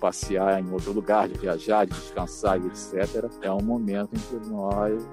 passear 0.00 0.62
em 0.62 0.70
outro 0.70 0.92
lugar, 0.92 1.28
de 1.28 1.36
viajar, 1.36 1.84
de 1.84 1.92
descansar, 1.92 2.56
etc. 2.64 3.28
É 3.42 3.50
um 3.50 3.60
momento 3.60 4.14
em 4.14 4.18
que 4.20 4.48
nós 4.48 5.04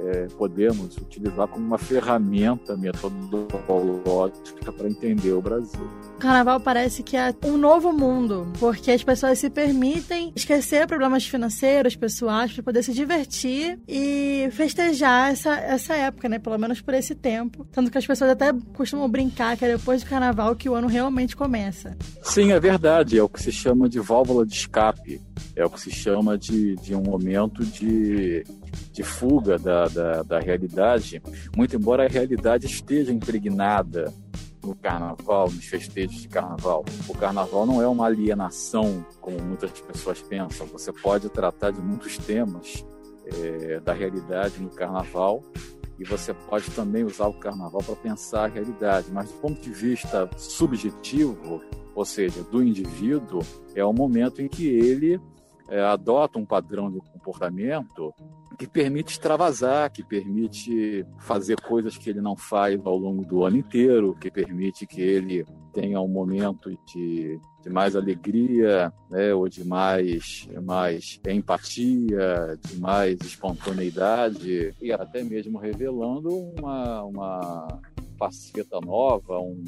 é, 0.00 0.26
podemos 0.36 0.96
utilizar 0.96 1.48
como 1.48 1.66
uma 1.66 1.78
ferramenta 1.78 2.76
metodológica 2.76 4.72
para 4.72 4.88
entender 4.88 5.32
o 5.32 5.42
Brasil. 5.42 5.88
O 6.16 6.18
carnaval 6.18 6.60
parece 6.60 7.02
que 7.02 7.16
é 7.16 7.34
um 7.44 7.56
novo 7.56 7.92
mundo, 7.92 8.52
porque 8.58 8.90
as 8.90 9.02
pessoas 9.02 9.38
se 9.38 9.50
permitem 9.50 10.32
esquecer 10.34 10.86
problemas 10.86 11.26
financeiros, 11.26 11.96
pessoais, 11.96 12.52
para 12.52 12.62
poder 12.62 12.82
se 12.82 12.92
divertir 12.92 13.78
e 13.86 14.48
festejar 14.52 15.32
essa, 15.32 15.54
essa 15.56 15.94
época, 15.94 16.28
né? 16.28 16.38
Pelo 16.38 16.58
menos 16.58 16.80
por 16.80 16.94
esse 16.94 17.14
tempo. 17.14 17.66
Tanto 17.72 17.90
que 17.90 17.98
as 17.98 18.06
pessoas 18.06 18.30
até 18.30 18.52
costumam 18.74 19.08
brincar 19.08 19.56
que 19.56 19.64
é 19.64 19.76
depois 19.76 20.02
do 20.02 20.08
carnaval 20.08 20.54
que 20.56 20.68
o 20.68 20.74
ano 20.74 20.88
realmente 20.88 21.36
começa. 21.36 21.96
Sim, 22.22 22.52
é 22.52 22.60
verdade. 22.60 23.18
É 23.18 23.22
o 23.22 23.28
que 23.28 23.42
se 23.42 23.52
chama 23.52 23.88
de 23.88 24.00
válvula 24.00 24.44
de 24.44 24.54
escape. 24.54 25.20
É 25.54 25.64
o 25.64 25.70
que 25.70 25.80
se 25.80 25.90
chama 25.90 26.36
de, 26.36 26.76
de 26.76 26.94
um 26.94 27.02
momento 27.02 27.64
de, 27.64 28.44
de 28.92 29.02
fuga 29.02 29.58
da, 29.58 29.86
da, 29.88 30.22
da 30.22 30.38
realidade, 30.40 31.22
muito 31.56 31.76
embora 31.76 32.04
a 32.04 32.08
realidade 32.08 32.66
esteja 32.66 33.12
impregnada 33.12 34.12
no 34.62 34.74
carnaval, 34.74 35.50
nos 35.50 35.64
festejos 35.64 36.22
de 36.22 36.28
carnaval. 36.28 36.84
O 37.08 37.14
carnaval 37.16 37.66
não 37.66 37.80
é 37.80 37.88
uma 37.88 38.06
alienação, 38.06 39.04
como 39.20 39.40
muitas 39.40 39.70
pessoas 39.80 40.20
pensam. 40.20 40.66
Você 40.66 40.92
pode 40.92 41.28
tratar 41.28 41.70
de 41.70 41.80
muitos 41.80 42.18
temas 42.18 42.84
é, 43.26 43.80
da 43.80 43.92
realidade 43.92 44.60
no 44.60 44.70
carnaval 44.70 45.42
e 45.98 46.04
você 46.04 46.32
pode 46.32 46.70
também 46.70 47.04
usar 47.04 47.26
o 47.26 47.34
carnaval 47.34 47.82
para 47.82 47.96
pensar 47.96 48.44
a 48.44 48.48
realidade. 48.48 49.08
Mas 49.12 49.28
do 49.30 49.38
ponto 49.38 49.60
de 49.60 49.70
vista 49.70 50.28
subjetivo, 50.36 51.62
ou 51.94 52.04
seja, 52.04 52.42
do 52.44 52.62
indivíduo, 52.62 53.42
é 53.74 53.84
o 53.84 53.92
momento 53.92 54.40
em 54.40 54.48
que 54.48 54.68
ele 54.68 55.20
é, 55.68 55.80
adota 55.80 56.38
um 56.38 56.46
padrão 56.46 56.90
de 56.90 57.00
comportamento 57.00 58.14
que 58.58 58.66
permite 58.66 59.12
extravasar, 59.12 59.90
que 59.92 60.02
permite 60.02 61.06
fazer 61.20 61.60
coisas 61.60 61.96
que 61.96 62.10
ele 62.10 62.20
não 62.20 62.36
faz 62.36 62.84
ao 62.84 62.96
longo 62.96 63.24
do 63.24 63.44
ano 63.44 63.56
inteiro, 63.56 64.16
que 64.20 64.32
permite 64.32 64.84
que 64.84 65.00
ele 65.00 65.46
tenha 65.72 66.00
um 66.00 66.08
momento 66.08 66.76
de, 66.92 67.40
de 67.62 67.70
mais 67.70 67.94
alegria, 67.94 68.92
né, 69.08 69.32
ou 69.32 69.48
de 69.48 69.64
mais, 69.64 70.48
mais 70.60 71.20
empatia, 71.28 72.58
de 72.66 72.80
mais 72.80 73.20
espontaneidade, 73.20 74.74
e 74.82 74.90
até 74.90 75.22
mesmo 75.22 75.56
revelando 75.56 76.36
uma, 76.58 77.04
uma 77.04 77.80
faceta 78.18 78.80
nova, 78.80 79.38
um, 79.38 79.62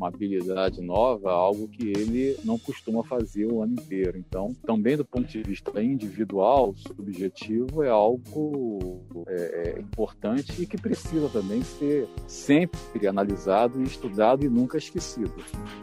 uma 0.00 0.08
habilidade 0.08 0.80
nova, 0.80 1.30
algo 1.30 1.68
que 1.68 1.88
ele 1.88 2.34
não 2.42 2.58
costuma 2.58 3.04
fazer 3.04 3.44
o 3.44 3.62
ano 3.62 3.74
inteiro. 3.74 4.16
Então, 4.16 4.56
também 4.66 4.96
do 4.96 5.04
ponto 5.04 5.28
de 5.28 5.42
vista 5.42 5.82
individual, 5.82 6.74
subjetivo, 6.74 7.82
é 7.82 7.90
algo 7.90 9.04
é, 9.28 9.74
é 9.76 9.80
importante 9.80 10.62
e 10.62 10.66
que 10.66 10.78
precisa 10.78 11.28
também 11.28 11.62
ser 11.62 12.08
sempre 12.26 13.06
analisado 13.06 13.80
e 13.82 13.84
estudado 13.84 14.44
e 14.44 14.48
nunca 14.48 14.78
esquecido. 14.78 15.34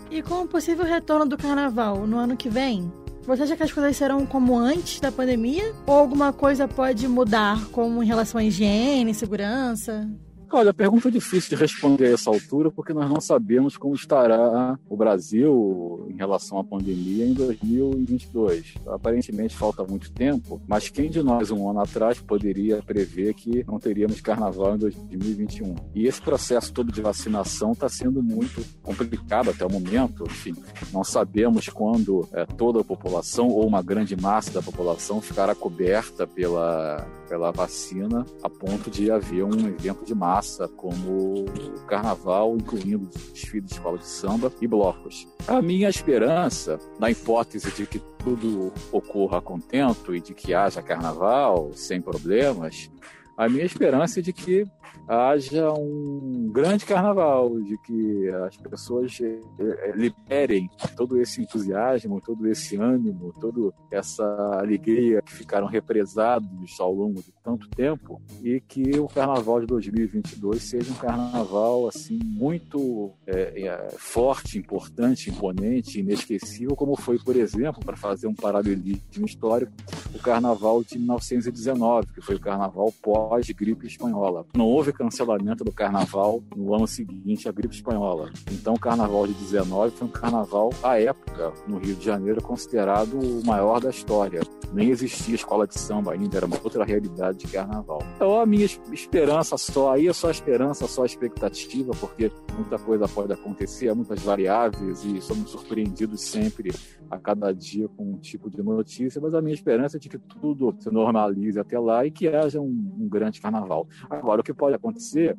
E 0.09 0.23
com 0.23 0.41
o 0.41 0.47
possível 0.47 0.83
retorno 0.83 1.27
do 1.27 1.37
carnaval 1.37 2.07
no 2.07 2.17
ano 2.17 2.35
que 2.35 2.49
vem, 2.49 2.91
você 3.27 3.43
acha 3.43 3.55
que 3.55 3.63
as 3.63 3.71
coisas 3.71 3.95
serão 3.95 4.25
como 4.25 4.57
antes 4.57 4.99
da 4.99 5.11
pandemia? 5.11 5.75
Ou 5.85 5.93
alguma 5.93 6.33
coisa 6.33 6.67
pode 6.67 7.07
mudar, 7.07 7.67
como 7.71 8.01
em 8.01 8.07
relação 8.07 8.39
à 8.39 8.43
higiene, 8.43 9.13
segurança? 9.13 10.09
Olha, 10.49 10.71
a 10.71 10.73
pergunta 10.73 11.09
é 11.09 11.11
difícil 11.11 11.49
de 11.49 11.61
responder 11.61 12.05
a 12.05 12.11
essa 12.11 12.29
altura, 12.29 12.71
porque 12.71 12.93
nós 12.93 13.09
não 13.09 13.19
sabemos 13.19 13.75
como 13.75 13.93
estará 13.93 14.79
o 14.89 14.95
Brasil 14.95 16.07
em 16.09 16.15
relação 16.15 16.57
à 16.57 16.63
pandemia 16.63 17.25
em 17.25 17.33
2022. 17.33 18.75
Aparentemente 18.87 19.55
falta 19.57 19.83
muito 19.83 20.09
tempo, 20.09 20.61
mas 20.65 20.89
quem 20.89 21.09
de 21.09 21.21
nós, 21.21 21.51
um 21.51 21.69
ano 21.69 21.81
atrás, 21.81 22.19
poderia 22.21 22.81
prever 22.81 23.33
que 23.33 23.65
não 23.67 23.77
teríamos 23.77 24.21
carnaval 24.21 24.75
em 24.75 24.77
2021? 24.77 25.75
E 25.93 26.07
esse 26.07 26.21
processo 26.21 26.71
todo 26.71 26.93
de 26.93 27.01
vacinação 27.01 27.73
está 27.73 27.89
sendo 27.89 28.23
muito 28.23 28.63
complicado 28.81 29.49
até 29.49 29.65
o 29.65 29.71
momento. 29.71 30.23
Enfim, 30.23 30.55
não 30.93 31.03
sabemos 31.03 31.67
quando 31.67 32.27
é, 32.31 32.45
toda 32.45 32.79
a 32.79 32.85
população 32.85 33.49
ou 33.49 33.67
uma 33.67 33.81
grande 33.81 34.15
massa 34.15 34.51
da 34.51 34.61
população 34.61 35.21
ficará 35.21 35.53
coberta 35.53 36.25
pela, 36.25 37.05
pela 37.27 37.51
vacina 37.51 38.25
a 38.41 38.49
ponto 38.49 38.89
de 38.89 39.11
haver 39.11 39.43
um 39.43 39.67
evento 39.67 40.05
de 40.05 40.15
massa 40.15 40.36
massa, 40.37 40.67
como 40.67 41.45
o 41.45 41.85
carnaval, 41.87 42.55
incluindo 42.55 43.09
desfile 43.33 43.65
de 43.65 43.73
escola 43.73 43.97
de 43.97 44.05
samba 44.05 44.51
e 44.61 44.67
blocos. 44.67 45.27
A 45.47 45.61
minha 45.61 45.89
esperança, 45.89 46.79
na 46.99 47.09
hipótese 47.09 47.71
de 47.71 47.87
que 47.87 47.99
tudo 48.23 48.71
ocorra 48.91 49.41
contento 49.41 50.15
e 50.15 50.21
de 50.21 50.35
que 50.35 50.53
haja 50.53 50.81
carnaval 50.81 51.71
sem 51.73 51.99
problemas, 51.99 52.89
a 53.35 53.49
minha 53.49 53.65
esperança 53.65 54.19
é 54.19 54.23
de 54.23 54.31
que 54.31 54.67
haja 55.07 55.71
um 55.73 56.49
grande 56.51 56.85
carnaval, 56.85 57.59
de 57.61 57.77
que 57.79 58.29
as 58.47 58.57
pessoas 58.57 59.17
eh, 59.21 59.39
eh, 59.59 59.93
liberem 59.95 60.69
todo 60.95 61.19
esse 61.19 61.41
entusiasmo, 61.41 62.21
todo 62.21 62.47
esse 62.47 62.75
ânimo, 62.75 63.33
toda 63.39 63.73
essa 63.91 64.23
alegria 64.59 65.21
que 65.21 65.33
ficaram 65.33 65.67
represados 65.67 66.79
ao 66.79 66.93
longo 66.93 67.21
de 67.21 67.33
tanto 67.43 67.69
tempo 67.69 68.21
e 68.43 68.59
que 68.59 68.99
o 68.99 69.07
carnaval 69.07 69.61
de 69.61 69.67
2022 69.67 70.61
seja 70.61 70.91
um 70.91 70.95
carnaval 70.95 71.87
assim 71.87 72.19
muito 72.23 73.13
é, 73.25 73.65
é, 73.65 73.89
forte, 73.97 74.57
importante, 74.57 75.29
imponente, 75.29 75.99
inesquecível, 75.99 76.75
como 76.75 76.95
foi, 76.95 77.17
por 77.17 77.35
exemplo, 77.35 77.83
para 77.83 77.95
fazer 77.95 78.27
um 78.27 78.35
paralelismo 78.35 79.25
histórico, 79.25 79.71
o 80.13 80.19
carnaval 80.19 80.83
de 80.83 80.97
1919, 80.97 82.07
que 82.13 82.21
foi 82.21 82.35
o 82.35 82.39
carnaval 82.39 82.93
pós-gripe 83.01 83.87
espanhola. 83.87 84.45
Não 84.55 84.65
houve 84.77 84.93
cancelamento 84.93 85.63
do 85.63 85.71
carnaval 85.71 86.43
no 86.55 86.71
ano 86.75 86.85
seguinte 86.85 87.49
à 87.49 87.51
gripe 87.51 87.73
espanhola. 87.73 88.31
Então, 88.51 88.75
o 88.75 88.79
carnaval 88.79 89.25
de 89.25 89.33
19 89.33 89.95
foi 89.95 90.07
um 90.07 90.11
carnaval, 90.11 90.69
à 90.83 91.01
época, 91.01 91.51
no 91.67 91.79
Rio 91.79 91.95
de 91.95 92.05
Janeiro, 92.05 92.43
considerado 92.43 93.17
o 93.17 93.43
maior 93.43 93.79
da 93.79 93.89
história. 93.89 94.41
Nem 94.71 94.89
existia 94.89 95.33
escola 95.33 95.65
de 95.65 95.79
samba 95.79 96.13
ainda, 96.13 96.37
era 96.37 96.45
uma 96.45 96.59
outra 96.63 96.83
realidade 96.83 97.39
de 97.39 97.47
carnaval. 97.47 98.03
Então, 98.15 98.39
a 98.39 98.45
minha 98.45 98.65
esperança 98.65 99.57
só, 99.57 99.93
aí 99.93 100.07
é 100.07 100.13
só 100.13 100.29
esperança, 100.29 100.87
só 100.87 101.05
expectativa, 101.05 101.91
porque 101.99 102.31
muita 102.53 102.77
coisa 102.77 103.07
pode 103.07 103.33
acontecer, 103.33 103.89
há 103.89 103.95
muitas 103.95 104.21
variáveis 104.21 105.03
e 105.03 105.19
somos 105.21 105.49
surpreendidos 105.49 106.21
sempre 106.21 106.71
a 107.09 107.17
cada 107.17 107.51
dia 107.51 107.87
com 107.89 108.11
um 108.11 108.17
tipo 108.17 108.49
de 108.49 108.61
notícia, 108.61 109.21
mas 109.21 109.33
a 109.33 109.41
minha 109.41 109.53
esperança 109.53 109.97
é 109.97 109.99
de 109.99 110.09
que 110.09 110.17
tudo 110.17 110.75
se 110.79 110.91
normalize 110.91 111.59
até 111.59 111.79
lá 111.79 112.05
e 112.05 112.11
que 112.11 112.27
haja 112.27 112.59
um, 112.59 112.95
um 112.99 113.07
grande 113.07 113.39
carnaval. 113.39 113.87
Agora, 114.09 114.41
o 114.41 114.43
que 114.43 114.53
pode 114.53 114.66
acontecer 114.75 115.37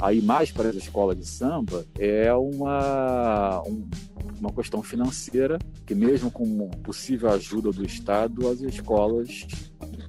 aí 0.00 0.20
mais 0.20 0.50
para 0.50 0.68
as 0.68 0.74
escolas 0.74 1.16
de 1.16 1.26
samba 1.26 1.84
é 1.98 2.32
uma, 2.34 3.62
um, 3.66 3.88
uma 4.42 4.52
questão 4.52 4.82
financeira 4.82 5.58
que 5.86 5.94
mesmo 5.94 6.30
com 6.30 6.68
possível 6.82 7.30
ajuda 7.30 7.70
do 7.70 7.84
Estado 7.84 8.48
as 8.48 8.60
escolas 8.60 9.46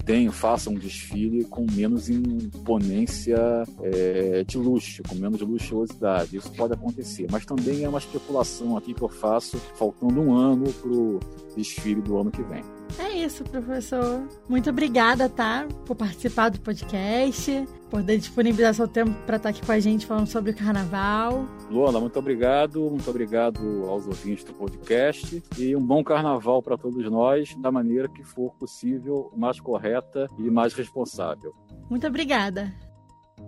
tenham, 0.06 0.34
façam 0.34 0.74
um 0.74 0.78
desfile 0.78 1.46
com 1.46 1.66
menos 1.72 2.10
imponência 2.10 3.38
é, 3.82 4.44
de 4.44 4.58
luxo, 4.58 5.02
com 5.04 5.16
menos 5.16 5.40
luxuosidade. 5.42 6.38
Isso 6.38 6.52
pode 6.52 6.74
acontecer, 6.74 7.28
mas 7.32 7.46
também 7.46 7.84
é 7.84 7.90
uma 7.90 8.00
especulação 8.00 8.76
aqui 8.76 8.94
que 8.94 9.02
eu 9.02 9.10
faço, 9.10 9.58
faltando 9.76 10.20
um 10.20 10.36
ano 10.36 10.72
para 10.74 10.92
o 10.92 11.20
desfile 11.56 12.02
do 12.02 12.18
ano 12.18 12.32
que 12.32 12.42
vem. 12.44 12.64
É 13.00 13.12
isso, 13.12 13.44
professor. 13.44 14.28
Muito 14.48 14.70
obrigada, 14.70 15.30
tá? 15.30 15.68
Por 15.86 15.96
participar 15.96 16.50
do 16.50 16.60
podcast, 16.60 17.66
por 17.90 18.04
disponibilizar 18.04 18.74
seu 18.74 18.88
tempo 18.88 19.12
para 19.26 19.38
estar 19.38 19.50
aqui 19.50 19.66
com 19.66 19.72
a 19.72 19.80
gente 19.80 20.06
falando 20.06 20.28
sobre 20.28 20.52
o 20.52 20.56
carnaval. 20.56 21.46
Luana, 21.72 22.00
muito 22.00 22.18
obrigado. 22.20 22.82
Muito 22.82 23.10
obrigado 23.10 23.86
aos 23.88 24.06
ouvintes 24.06 24.23
do 24.24 24.54
podcast. 24.54 25.44
E 25.58 25.76
um 25.76 25.86
bom 25.86 26.02
carnaval 26.04 26.62
para 26.62 26.78
todos 26.78 27.04
nós, 27.10 27.56
da 27.56 27.72
maneira 27.72 28.08
que 28.08 28.24
for 28.24 28.54
possível, 28.56 29.32
mais 29.36 29.60
correta 29.60 30.30
e 30.40 30.50
mais 30.50 30.74
responsável. 30.74 31.54
Muito 31.90 32.08
obrigada. 32.08 32.72